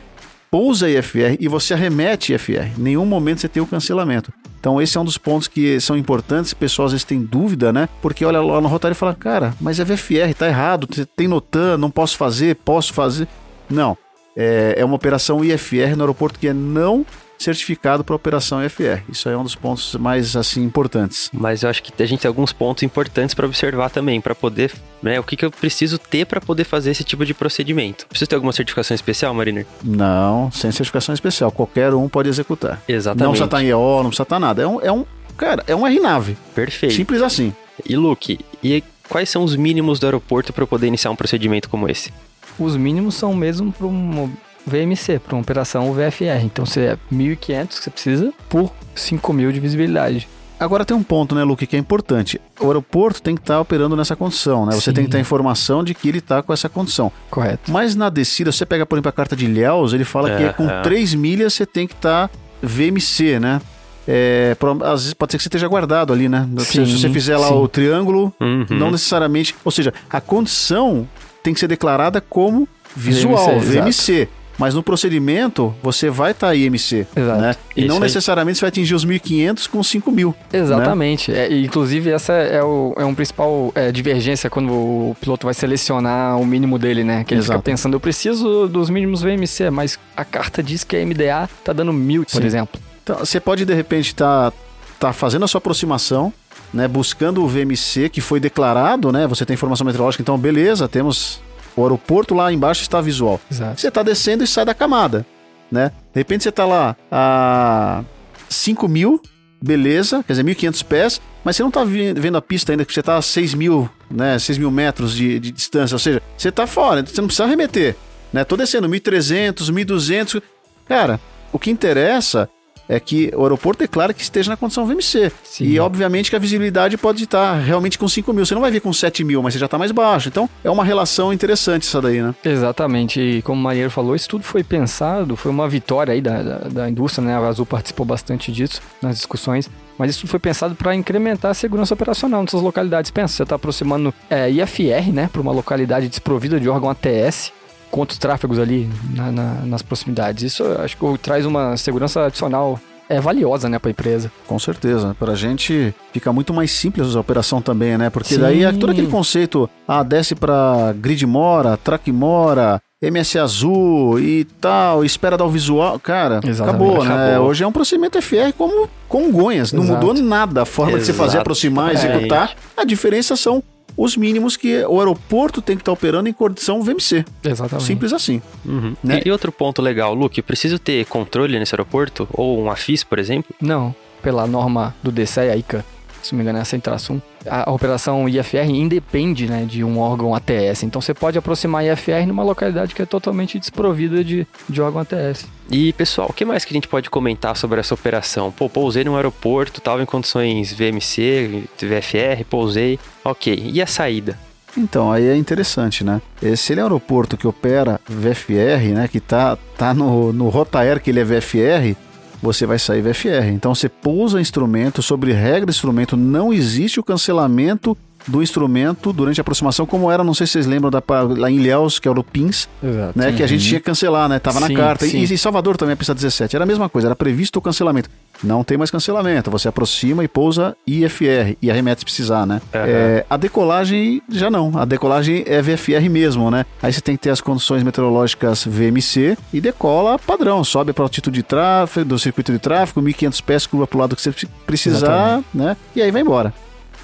pousa 0.50 0.90
IFR 0.90 1.36
e 1.38 1.48
você 1.48 1.74
arremete 1.74 2.32
IFR. 2.32 2.78
Em 2.78 2.82
nenhum 2.82 3.06
momento 3.06 3.40
você 3.40 3.48
tem 3.48 3.62
o 3.62 3.66
cancelamento. 3.66 4.32
Então 4.58 4.80
esse 4.80 4.96
é 4.96 5.00
um 5.00 5.04
dos 5.04 5.18
pontos 5.18 5.48
que 5.48 5.78
são 5.80 5.96
importantes, 5.96 6.52
pessoal 6.54 6.86
às 6.86 6.92
vezes 6.92 7.04
tem 7.04 7.22
dúvida, 7.22 7.72
né? 7.72 7.88
Porque 8.02 8.24
olha 8.24 8.40
lá 8.40 8.60
no 8.60 8.68
rotário 8.68 8.94
e 8.94 8.98
fala, 8.98 9.14
cara, 9.14 9.54
mas 9.60 9.78
é 9.78 9.84
VFR, 9.84 10.34
tá 10.36 10.46
errado, 10.46 10.88
tem 11.14 11.28
NOTAM, 11.28 11.76
não 11.76 11.90
posso 11.90 12.16
fazer, 12.16 12.56
posso 12.56 12.92
fazer. 12.92 13.28
Não, 13.70 13.96
é, 14.36 14.74
é 14.76 14.84
uma 14.84 14.96
operação 14.96 15.44
IFR 15.44 15.96
no 15.96 16.02
aeroporto 16.02 16.38
que 16.38 16.48
é 16.48 16.52
não 16.52 17.06
certificado 17.38 18.04
para 18.04 18.14
operação 18.14 18.64
IFR. 18.64 19.02
Isso 19.08 19.28
aí 19.28 19.34
é 19.34 19.38
um 19.38 19.42
dos 19.42 19.54
pontos 19.54 19.94
mais 19.94 20.36
assim 20.36 20.62
importantes. 20.62 21.30
Mas 21.32 21.62
eu 21.62 21.70
acho 21.70 21.82
que 21.82 22.02
a 22.02 22.06
gente 22.06 22.20
tem 22.20 22.28
alguns 22.28 22.52
pontos 22.52 22.82
importantes 22.82 23.34
para 23.34 23.46
observar 23.46 23.90
também, 23.90 24.20
para 24.20 24.34
poder, 24.34 24.72
né, 25.02 25.18
o 25.20 25.22
que, 25.22 25.36
que 25.36 25.44
eu 25.44 25.50
preciso 25.50 25.98
ter 25.98 26.26
para 26.26 26.40
poder 26.40 26.64
fazer 26.64 26.90
esse 26.90 27.04
tipo 27.04 27.24
de 27.24 27.34
procedimento. 27.34 28.06
Preciso 28.06 28.28
ter 28.28 28.34
alguma 28.34 28.52
certificação 28.52 28.94
especial, 28.94 29.34
Mariner? 29.34 29.66
Não, 29.82 30.50
sem 30.50 30.70
certificação 30.72 31.14
especial, 31.14 31.50
qualquer 31.50 31.94
um 31.94 32.08
pode 32.08 32.28
executar. 32.28 32.82
Exatamente. 32.88 33.24
Não 33.24 33.30
precisa 33.30 33.44
estar 33.46 33.62
em 33.62 33.68
EO, 33.68 34.02
não 34.02 34.08
precisa 34.10 34.22
estar 34.22 34.40
nada. 34.40 34.62
É 34.62 34.66
um, 34.66 34.80
é 34.80 34.92
um 34.92 35.04
cara, 35.36 35.62
é 35.66 35.74
um 35.74 35.86
RNAV. 35.86 36.36
Perfeito. 36.54 36.94
Simples 36.94 37.22
assim. 37.22 37.54
E 37.84 37.96
Luke, 37.96 38.38
e 38.62 38.82
quais 39.08 39.28
são 39.28 39.44
os 39.44 39.54
mínimos 39.54 39.98
do 39.98 40.06
aeroporto 40.06 40.52
para 40.52 40.62
eu 40.62 40.66
poder 40.66 40.86
iniciar 40.86 41.10
um 41.10 41.16
procedimento 41.16 41.68
como 41.68 41.88
esse? 41.88 42.12
Os 42.58 42.76
mínimos 42.76 43.14
são 43.14 43.34
mesmo 43.34 43.70
para 43.70 43.86
um 43.86 44.30
VMC, 44.66 45.18
para 45.20 45.34
uma 45.36 45.42
operação 45.42 45.92
VFR. 45.92 46.44
Então 46.44 46.66
você 46.66 46.80
é 46.80 46.98
1.500 47.12 47.68
que 47.68 47.74
você 47.84 47.90
precisa 47.90 48.32
por 48.48 48.72
5.000 48.96 49.52
de 49.52 49.60
visibilidade. 49.60 50.28
Agora 50.58 50.86
tem 50.86 50.96
um 50.96 51.02
ponto, 51.02 51.34
né, 51.34 51.44
Luke, 51.44 51.66
que 51.66 51.76
é 51.76 51.78
importante. 51.78 52.40
O 52.58 52.66
aeroporto 52.68 53.20
tem 53.20 53.34
que 53.34 53.42
estar 53.42 53.60
operando 53.60 53.94
nessa 53.94 54.16
condição, 54.16 54.64
né? 54.64 54.72
Você 54.72 54.90
Sim. 54.90 54.94
tem 54.94 55.04
que 55.04 55.10
ter 55.10 55.18
a 55.18 55.20
informação 55.20 55.84
de 55.84 55.92
que 55.94 56.08
ele 56.08 56.16
está 56.18 56.42
com 56.42 56.50
essa 56.50 56.66
condição. 56.66 57.12
Correto. 57.30 57.70
Mas 57.70 57.94
na 57.94 58.08
descida, 58.08 58.50
você 58.50 58.64
pega, 58.64 58.86
por 58.86 58.96
exemplo, 58.96 59.10
a 59.10 59.12
carta 59.12 59.36
de 59.36 59.44
Ilhéus, 59.44 59.92
ele 59.92 60.04
fala 60.04 60.34
que 60.34 60.42
É, 60.44 60.52
com 60.54 60.66
é. 60.68 60.80
3 60.82 61.14
milhas 61.14 61.52
você 61.52 61.66
tem 61.66 61.86
que 61.86 61.92
estar 61.92 62.30
VMC, 62.62 63.38
né? 63.38 63.60
É, 64.08 64.56
às 64.84 65.02
vezes 65.02 65.14
pode 65.14 65.32
ser 65.32 65.36
que 65.38 65.42
você 65.42 65.48
esteja 65.48 65.68
guardado 65.68 66.10
ali, 66.12 66.26
né? 66.28 66.48
Se- 66.60 66.64
Sim, 66.72 66.86
Se 66.86 66.98
você 67.00 67.10
fizer 67.10 67.36
lá 67.36 67.48
sim. 67.48 67.54
o 67.54 67.68
triângulo, 67.68 68.32
Uhum. 68.40 68.64
não 68.70 68.90
necessariamente. 68.90 69.54
Ou 69.64 69.70
seja, 69.70 69.92
a 70.08 70.20
condição 70.22 71.06
tem 71.42 71.52
que 71.52 71.60
ser 71.60 71.66
declarada 71.68 72.18
como 72.20 72.66
visual, 72.94 73.60
VMC, 73.60 73.66
VMC. 73.80 74.28
Mas 74.58 74.74
no 74.74 74.82
procedimento, 74.82 75.74
você 75.82 76.08
vai 76.08 76.30
estar 76.30 76.54
IMC. 76.54 77.06
Exato. 77.14 77.40
Né? 77.40 77.54
E 77.76 77.80
Isso 77.80 77.88
não 77.88 77.96
aí. 77.96 78.02
necessariamente 78.02 78.58
você 78.58 78.62
vai 78.62 78.68
atingir 78.68 78.94
os 78.94 79.04
1.500 79.04 79.68
com 79.68 79.80
5.000. 79.80 80.34
Exatamente. 80.52 81.32
É, 81.32 81.50
e, 81.50 81.64
inclusive, 81.64 82.10
essa 82.10 82.32
é, 82.32 82.62
o, 82.62 82.94
é 82.96 83.04
um 83.04 83.14
principal 83.14 83.70
é, 83.74 83.92
divergência 83.92 84.48
quando 84.48 84.72
o 84.72 85.16
piloto 85.20 85.46
vai 85.46 85.54
selecionar 85.54 86.38
o 86.38 86.46
mínimo 86.46 86.78
dele, 86.78 87.04
né? 87.04 87.24
Que 87.24 87.34
ele 87.34 87.40
Exato. 87.40 87.58
fica 87.58 87.70
pensando, 87.70 87.94
eu 87.94 88.00
preciso 88.00 88.66
dos 88.66 88.88
mínimos 88.88 89.22
VMC, 89.22 89.70
mas 89.70 89.98
a 90.16 90.24
carta 90.24 90.62
diz 90.62 90.84
que 90.84 90.96
a 90.96 91.04
MDA 91.04 91.48
tá 91.62 91.72
dando 91.72 91.92
mil, 91.92 92.24
por 92.24 92.40
Sim. 92.40 92.46
exemplo. 92.46 92.80
Então, 93.02 93.18
você 93.18 93.38
pode, 93.38 93.64
de 93.64 93.74
repente, 93.74 94.08
estar 94.08 94.52
tá 94.98 95.12
fazendo 95.12 95.44
a 95.44 95.48
sua 95.48 95.58
aproximação, 95.58 96.32
né, 96.72 96.88
buscando 96.88 97.44
o 97.44 97.48
VMC 97.48 98.08
que 98.08 98.20
foi 98.20 98.40
declarado, 98.40 99.12
né? 99.12 99.26
Você 99.26 99.44
tem 99.44 99.54
informação 99.54 99.84
meteorológica, 99.84 100.22
então 100.22 100.36
beleza, 100.36 100.88
temos 100.88 101.40
o 101.76 101.82
aeroporto 101.82 102.34
lá 102.34 102.52
embaixo 102.52 102.82
está 102.82 103.00
visual. 103.00 103.40
Exato. 103.50 103.80
Você 103.80 103.88
está 103.88 104.02
descendo 104.02 104.42
e 104.42 104.46
sai 104.46 104.64
da 104.64 104.74
camada, 104.74 105.26
né? 105.70 105.92
De 106.12 106.20
repente 106.20 106.42
você 106.42 106.48
está 106.48 106.64
lá 106.64 106.96
a 107.12 108.02
5 108.48 108.88
mil, 108.88 109.20
beleza, 109.62 110.24
quer 110.26 110.32
dizer, 110.32 110.44
1.500 110.44 110.84
pés, 110.84 111.20
mas 111.44 111.56
você 111.56 111.62
não 111.62 111.68
está 111.68 111.84
vendo 111.84 112.36
a 112.36 112.42
pista 112.42 112.72
ainda, 112.72 112.84
que 112.84 112.92
você 112.92 113.00
está 113.00 113.16
a 113.16 113.22
6 113.22 113.54
mil, 113.54 113.88
né, 114.10 114.38
6 114.38 114.58
mil 114.58 114.70
metros 114.70 115.14
de, 115.14 115.38
de 115.38 115.52
distância, 115.52 115.94
ou 115.94 115.98
seja, 115.98 116.22
você 116.36 116.48
está 116.48 116.66
fora, 116.66 117.04
você 117.04 117.20
não 117.20 117.28
precisa 117.28 117.46
remeter, 117.46 117.94
né? 118.32 118.44
Tô 118.44 118.56
descendo 118.56 118.88
1.300, 118.88 119.70
1.200, 119.70 120.42
cara, 120.88 121.20
o 121.52 121.58
que 121.58 121.70
interessa 121.70 122.48
é 122.88 122.98
que 123.00 123.30
o 123.34 123.42
aeroporto 123.42 123.80
declara 123.80 124.14
que 124.14 124.22
esteja 124.22 124.50
na 124.50 124.56
condição 124.56 124.86
VMC. 124.86 125.32
Sim. 125.42 125.64
E 125.64 125.78
obviamente 125.80 126.30
que 126.30 126.36
a 126.36 126.38
visibilidade 126.38 126.96
pode 126.96 127.24
estar 127.24 127.54
realmente 127.54 127.98
com 127.98 128.08
5 128.08 128.32
mil. 128.32 128.46
Você 128.46 128.54
não 128.54 128.60
vai 128.60 128.70
vir 128.70 128.80
com 128.80 128.92
7 128.92 129.24
mil, 129.24 129.42
mas 129.42 129.54
você 129.54 129.60
já 129.60 129.66
está 129.66 129.78
mais 129.78 129.92
baixo. 129.92 130.28
Então 130.28 130.48
é 130.62 130.70
uma 130.70 130.84
relação 130.84 131.32
interessante 131.32 131.86
essa 131.86 132.00
daí, 132.00 132.22
né? 132.22 132.34
Exatamente, 132.44 133.20
e 133.20 133.42
como 133.42 133.60
o 133.60 133.62
Marinheiro 133.62 133.90
falou, 133.90 134.14
isso 134.14 134.28
tudo 134.28 134.44
foi 134.44 134.62
pensado, 134.62 135.36
foi 135.36 135.50
uma 135.50 135.68
vitória 135.68 136.12
aí 136.12 136.20
da, 136.20 136.42
da, 136.42 136.58
da 136.68 136.90
indústria, 136.90 137.24
né? 137.26 137.34
A 137.34 137.46
Azul 137.46 137.66
participou 137.66 138.04
bastante 138.06 138.52
disso 138.52 138.80
nas 139.00 139.16
discussões, 139.16 139.70
mas 139.98 140.10
isso 140.10 140.20
tudo 140.20 140.30
foi 140.30 140.40
pensado 140.40 140.74
para 140.74 140.94
incrementar 140.94 141.50
a 141.50 141.54
segurança 141.54 141.94
operacional 141.94 142.42
nessas 142.42 142.62
localidades. 142.62 143.10
Pensa, 143.10 143.34
você 143.34 143.42
está 143.42 143.56
aproximando 143.56 144.12
é, 144.28 144.50
IFR, 144.50 145.12
né, 145.12 145.28
para 145.32 145.40
uma 145.40 145.52
localidade 145.52 146.08
desprovida 146.08 146.60
de 146.60 146.68
órgão 146.68 146.90
ATS, 146.90 147.52
quantos 147.96 148.18
tráfegos 148.18 148.58
ali 148.58 148.90
na- 149.14 149.32
na- 149.32 149.54
nas 149.64 149.80
proximidades. 149.80 150.42
Isso 150.52 150.62
eu 150.62 150.82
acho 150.82 150.94
que 150.98 151.18
traz 151.18 151.46
uma 151.46 151.74
segurança 151.78 152.26
adicional 152.26 152.78
é 153.08 153.18
valiosa, 153.20 153.68
né, 153.68 153.78
para 153.78 153.88
a 153.88 153.92
empresa. 153.92 154.30
Com 154.46 154.58
certeza. 154.58 155.16
Para 155.18 155.32
a 155.32 155.36
gente 155.36 155.94
fica 156.12 156.30
muito 156.32 156.52
mais 156.52 156.72
simples 156.72 157.14
a 157.16 157.20
operação 157.20 157.62
também, 157.62 157.96
né? 157.96 158.10
Porque 158.10 158.34
Sim. 158.34 158.40
daí 158.40 158.64
é 158.64 158.72
todo 158.72 158.90
aquele 158.90 159.06
conceito, 159.06 159.70
ah, 159.88 160.02
desce 160.02 160.34
para 160.34 160.92
grid 160.98 161.24
mora, 161.24 161.76
track 161.76 162.10
mora, 162.12 162.82
MS 163.00 163.38
azul 163.38 164.18
e 164.18 164.44
tal, 164.60 165.04
espera 165.04 165.38
dar 165.38 165.44
o 165.44 165.48
visual. 165.50 165.98
Cara, 166.00 166.40
Exatamente, 166.44 166.62
acabou, 166.84 167.04
né? 167.04 167.28
acabou. 167.30 167.48
Hoje 167.48 167.62
é 167.62 167.66
um 167.66 167.72
procedimento 167.72 168.18
FR 168.18 168.52
como 168.52 168.88
Congonhas. 169.08 169.72
Não 169.72 169.84
Exato. 169.84 170.04
mudou 170.06 170.22
nada 170.22 170.62
a 170.62 170.66
forma 170.66 170.98
de 170.98 171.04
você 171.04 171.12
fazer, 171.12 171.38
aproximar, 171.38 171.92
Exatamente. 171.92 172.16
executar. 172.24 172.56
A 172.76 172.84
diferença 172.84 173.36
são 173.36 173.62
os 173.96 174.16
mínimos 174.16 174.56
que 174.56 174.84
o 174.84 174.98
aeroporto 174.98 175.62
tem 175.62 175.76
que 175.76 175.82
estar 175.82 175.92
operando 175.92 176.28
em 176.28 176.32
condição 176.32 176.82
VMC. 176.82 177.24
Exatamente. 177.42 177.86
Simples 177.86 178.12
assim. 178.12 178.42
Uhum. 178.64 178.94
Né? 179.02 179.22
E, 179.24 179.28
e 179.28 179.30
outro 179.30 179.50
ponto 179.50 179.80
legal, 179.80 180.14
Luke, 180.14 180.40
preciso 180.42 180.78
ter 180.78 181.06
controle 181.06 181.58
nesse 181.58 181.74
aeroporto? 181.74 182.28
Ou 182.32 182.62
um 182.62 182.70
AFIS, 182.70 183.02
por 183.02 183.18
exemplo? 183.18 183.54
Não, 183.60 183.94
pela 184.22 184.46
norma 184.46 184.94
do 185.02 185.10
DCE, 185.10 185.40
a 185.40 185.56
ICA, 185.56 185.84
se 186.26 186.32
não 186.32 186.38
me 186.38 186.42
engano 186.42 186.58
é 186.58 186.62
essa 186.62 186.76
Intrassum, 186.76 187.20
a, 187.46 187.70
a 187.70 187.72
operação 187.72 188.28
IFR 188.28 188.68
independe 188.68 189.46
né, 189.46 189.64
de 189.64 189.84
um 189.84 189.98
órgão 189.98 190.34
ATS. 190.34 190.82
Então 190.82 191.00
você 191.00 191.14
pode 191.14 191.38
aproximar 191.38 191.84
IFR 191.84 192.26
numa 192.26 192.42
localidade 192.42 192.94
que 192.94 193.02
é 193.02 193.06
totalmente 193.06 193.58
desprovida 193.58 194.22
de, 194.22 194.46
de 194.68 194.82
órgão 194.82 195.00
ATS. 195.00 195.46
E, 195.70 195.92
pessoal, 195.94 196.28
o 196.30 196.32
que 196.32 196.44
mais 196.44 196.64
que 196.64 196.72
a 196.72 196.76
gente 196.76 196.88
pode 196.88 197.10
comentar 197.10 197.56
sobre 197.56 197.80
essa 197.80 197.94
operação? 197.94 198.52
Pô, 198.52 198.68
pousei 198.68 199.04
num 199.04 199.16
aeroporto, 199.16 199.80
tava 199.80 200.02
em 200.02 200.06
condições 200.06 200.72
VMC, 200.72 201.64
VFR, 201.78 202.44
pousei. 202.48 202.98
Ok, 203.24 203.70
e 203.72 203.82
a 203.82 203.86
saída? 203.86 204.38
Então, 204.76 205.10
aí 205.10 205.26
é 205.26 205.36
interessante, 205.36 206.04
né? 206.04 206.20
Se 206.56 206.72
ele 206.72 206.80
é 206.80 206.82
um 206.84 206.86
aeroporto 206.86 207.36
que 207.36 207.46
opera 207.46 208.00
VFR, 208.06 208.94
né? 208.94 209.08
Que 209.08 209.20
tá, 209.20 209.56
tá 209.76 209.94
no, 209.94 210.32
no 210.32 210.48
Rotaer 210.48 211.00
que 211.00 211.10
ele 211.10 211.20
é 211.20 211.24
VFR, 211.24 211.96
você 212.42 212.66
vai 212.66 212.78
sair 212.78 213.02
VFR. 213.02 213.48
Então 213.52 213.74
você 213.74 213.88
pousa 213.88 214.40
instrumento, 214.40 215.02
sobre 215.02 215.32
regra 215.32 215.66
do 215.66 215.70
instrumento, 215.70 216.16
não 216.16 216.52
existe 216.52 217.00
o 217.00 217.04
cancelamento 217.04 217.96
do 218.26 218.42
instrumento 218.42 219.12
durante 219.12 219.40
a 219.40 219.42
aproximação, 219.42 219.86
como 219.86 220.10
era, 220.10 220.24
não 220.24 220.34
sei 220.34 220.46
se 220.46 220.54
vocês 220.54 220.66
lembram 220.66 220.90
da, 220.90 221.02
lá 221.36 221.50
em 221.50 221.56
Ilhéus, 221.56 221.98
que 221.98 222.08
era 222.08 222.18
o 222.18 222.24
PINS, 222.24 222.68
Exato. 222.82 223.18
né? 223.18 223.32
Que 223.32 223.42
a 223.42 223.46
gente 223.46 223.64
tinha 223.64 223.80
que 223.80 223.86
cancelar, 223.86 224.28
né? 224.28 224.38
Tava 224.38 224.60
Sim, 224.60 224.72
na 224.72 224.80
carta. 224.80 225.06
sim. 225.06 225.18
E 225.18 225.32
em 225.32 225.36
Salvador 225.36 225.76
também, 225.76 225.94
a 225.94 225.96
pista 225.96 226.14
17, 226.14 226.56
era 226.56 226.64
a 226.64 226.66
mesma 226.66 226.88
coisa, 226.88 227.08
era 227.08 227.16
previsto 227.16 227.58
o 227.58 227.62
cancelamento. 227.62 228.10
Não 228.42 228.62
tem 228.62 228.76
mais 228.76 228.90
cancelamento, 228.90 229.50
você 229.50 229.68
aproxima 229.68 230.22
e 230.22 230.28
pousa 230.28 230.76
IFR 230.86 231.56
e 231.62 231.70
arremete 231.70 232.00
se 232.00 232.04
precisar, 232.04 232.44
né? 232.46 232.60
É, 232.72 233.24
a 233.30 233.36
decolagem 233.36 234.20
já 234.28 234.50
não, 234.50 234.76
a 234.76 234.84
decolagem 234.84 235.42
é 235.46 235.62
VFR 235.62 236.08
mesmo, 236.10 236.50
né? 236.50 236.66
Aí 236.82 236.92
você 236.92 237.00
tem 237.00 237.16
que 237.16 237.22
ter 237.22 237.30
as 237.30 237.40
condições 237.40 237.82
meteorológicas 237.82 238.64
VMC 238.64 239.38
e 239.52 239.60
decola 239.60 240.18
padrão, 240.18 240.62
sobe 240.64 240.92
para 240.92 241.02
o 241.02 241.04
altitude 241.04 241.36
de 241.36 241.42
tráfego, 241.42 242.06
do 242.06 242.18
circuito 242.18 242.52
de 242.52 242.58
tráfego, 242.58 243.00
1500 243.00 243.40
pés, 243.40 243.66
curva 243.66 243.86
pro 243.86 243.98
lado 243.98 244.14
que 244.14 244.20
você 244.22 244.32
precisar, 244.66 245.42
né? 245.54 245.76
E 245.94 246.02
aí 246.02 246.10
vai 246.10 246.20
embora. 246.20 246.52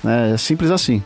É 0.05 0.37
simples 0.37 0.71
assim. 0.71 1.03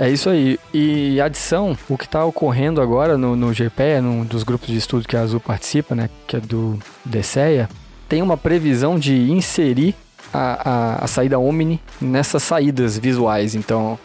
É 0.00 0.08
isso 0.08 0.30
aí. 0.30 0.60
E 0.72 1.20
adição, 1.20 1.76
o 1.88 1.98
que 1.98 2.04
está 2.04 2.24
ocorrendo 2.24 2.80
agora 2.80 3.18
no, 3.18 3.34
no 3.34 3.52
GPE, 3.52 4.00
num 4.00 4.24
dos 4.24 4.44
grupos 4.44 4.68
de 4.68 4.76
estudo 4.76 5.08
que 5.08 5.16
a 5.16 5.22
Azul 5.22 5.40
participa, 5.40 5.92
né, 5.92 6.08
que 6.24 6.36
é 6.36 6.40
do 6.40 6.78
DCEA, 7.04 7.68
tem 8.08 8.22
uma 8.22 8.36
previsão 8.36 8.96
de 8.96 9.28
inserir 9.28 9.96
a, 10.32 10.70
a, 10.70 11.04
a 11.04 11.06
saída 11.08 11.36
Omni 11.36 11.80
nessas 12.00 12.44
saídas 12.44 12.96
visuais. 12.96 13.56
Então, 13.56 13.98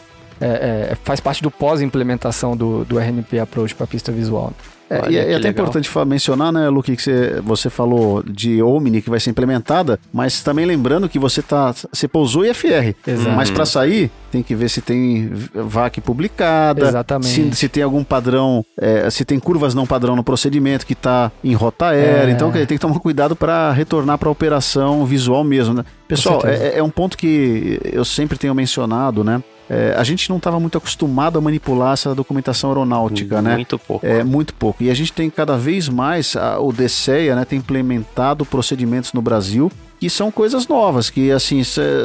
é, 0.46 0.92
é, 0.92 0.98
faz 1.04 1.20
parte 1.20 1.42
do 1.42 1.50
pós-implementação 1.52 2.56
do, 2.56 2.84
do 2.86 2.98
RNP 3.00 3.40
Approach 3.40 3.76
para 3.76 3.84
a 3.86 3.88
pista 3.88 4.12
visual. 4.12 4.54
É, 4.90 5.02
Olha 5.02 5.10
e 5.12 5.18
é 5.18 5.22
até 5.22 5.34
legal. 5.48 5.52
importante 5.52 5.90
mencionar, 6.06 6.52
né, 6.52 6.70
Luke, 6.70 6.96
que 6.96 7.02
você, 7.02 7.42
você 7.42 7.70
falou 7.70 8.22
de 8.22 8.62
Omni 8.62 9.02
que 9.02 9.10
vai 9.10 9.20
ser 9.20 9.32
implementada, 9.32 10.00
mas 10.12 10.44
também 10.44 10.66
lembrando 10.66 11.10
que 11.10 11.18
você 11.18 11.42
tá, 11.42 11.74
você 11.92 12.08
pousou 12.08 12.46
IFR, 12.46 12.94
Exato. 13.08 13.36
mas 13.36 13.50
para 13.50 13.66
sair 13.66 14.12
tem 14.32 14.44
que 14.44 14.54
ver 14.54 14.70
se 14.70 14.82
tem 14.82 15.32
VAC 15.54 16.02
publicada, 16.02 16.88
Exatamente. 16.88 17.28
se, 17.28 17.56
se 17.56 17.70
tem 17.70 17.82
algum 17.82 18.04
padrão, 18.04 18.64
é, 18.78 19.10
se 19.10 19.24
tem 19.26 19.40
curvas 19.40 19.74
não 19.74 19.86
padrão 19.88 20.16
no 20.16 20.24
procedimento 20.24 20.86
que 20.86 20.94
está 20.94 21.32
em 21.44 21.54
rota 21.54 21.88
aérea, 21.88 22.30
É. 22.30 22.34
então 22.34 22.52
tem 22.52 22.66
que 22.66 22.80
tomar 22.80 23.00
cuidado 23.00 23.36
para 23.36 23.72
retornar 23.72 24.18
para 24.18 24.28
a 24.30 24.32
operação 24.32 25.06
visual 25.06 25.44
mesmo, 25.44 25.74
né? 25.74 25.86
Pessoal, 26.08 26.42
certeza. 26.42 26.64
é, 26.66 26.80
é 26.80 26.84
um 26.84 26.90
ponto 26.90 27.18
que 27.18 27.80
eu 27.86 28.04
sempre 28.06 28.38
tenho 28.38 28.54
mencionado, 28.54 29.24
né? 29.24 29.42
É, 29.70 29.96
a 29.98 30.04
gente 30.04 30.30
não 30.30 30.38
estava 30.38 30.60
muito 30.60 30.78
acostumado 30.78 31.38
a 31.38 31.42
manipular 31.42 31.94
essa 31.94 32.14
documentação 32.14 32.70
aeronáutica, 32.70 33.42
né? 33.42 33.56
Muito 33.56 33.80
pouco. 33.80 34.06
É 34.06 34.24
muito 34.24 34.54
pouco. 34.54 34.84
E 34.84 34.90
a 34.90 34.94
gente 34.94 35.14
tem 35.14 35.30
cada 35.30 35.58
vez 35.58 35.88
mais, 35.88 36.36
a- 36.36 36.60
o 36.60 36.72
DCEA 36.74 37.36
né, 37.36 37.46
tem 37.46 37.60
implementado 37.60 38.46
procedimentos 38.46 39.14
no 39.14 39.22
Brasil 39.22 39.72
que 40.04 40.10
são 40.10 40.30
coisas 40.30 40.68
novas, 40.68 41.10
que 41.10 41.32
assim 41.32 41.62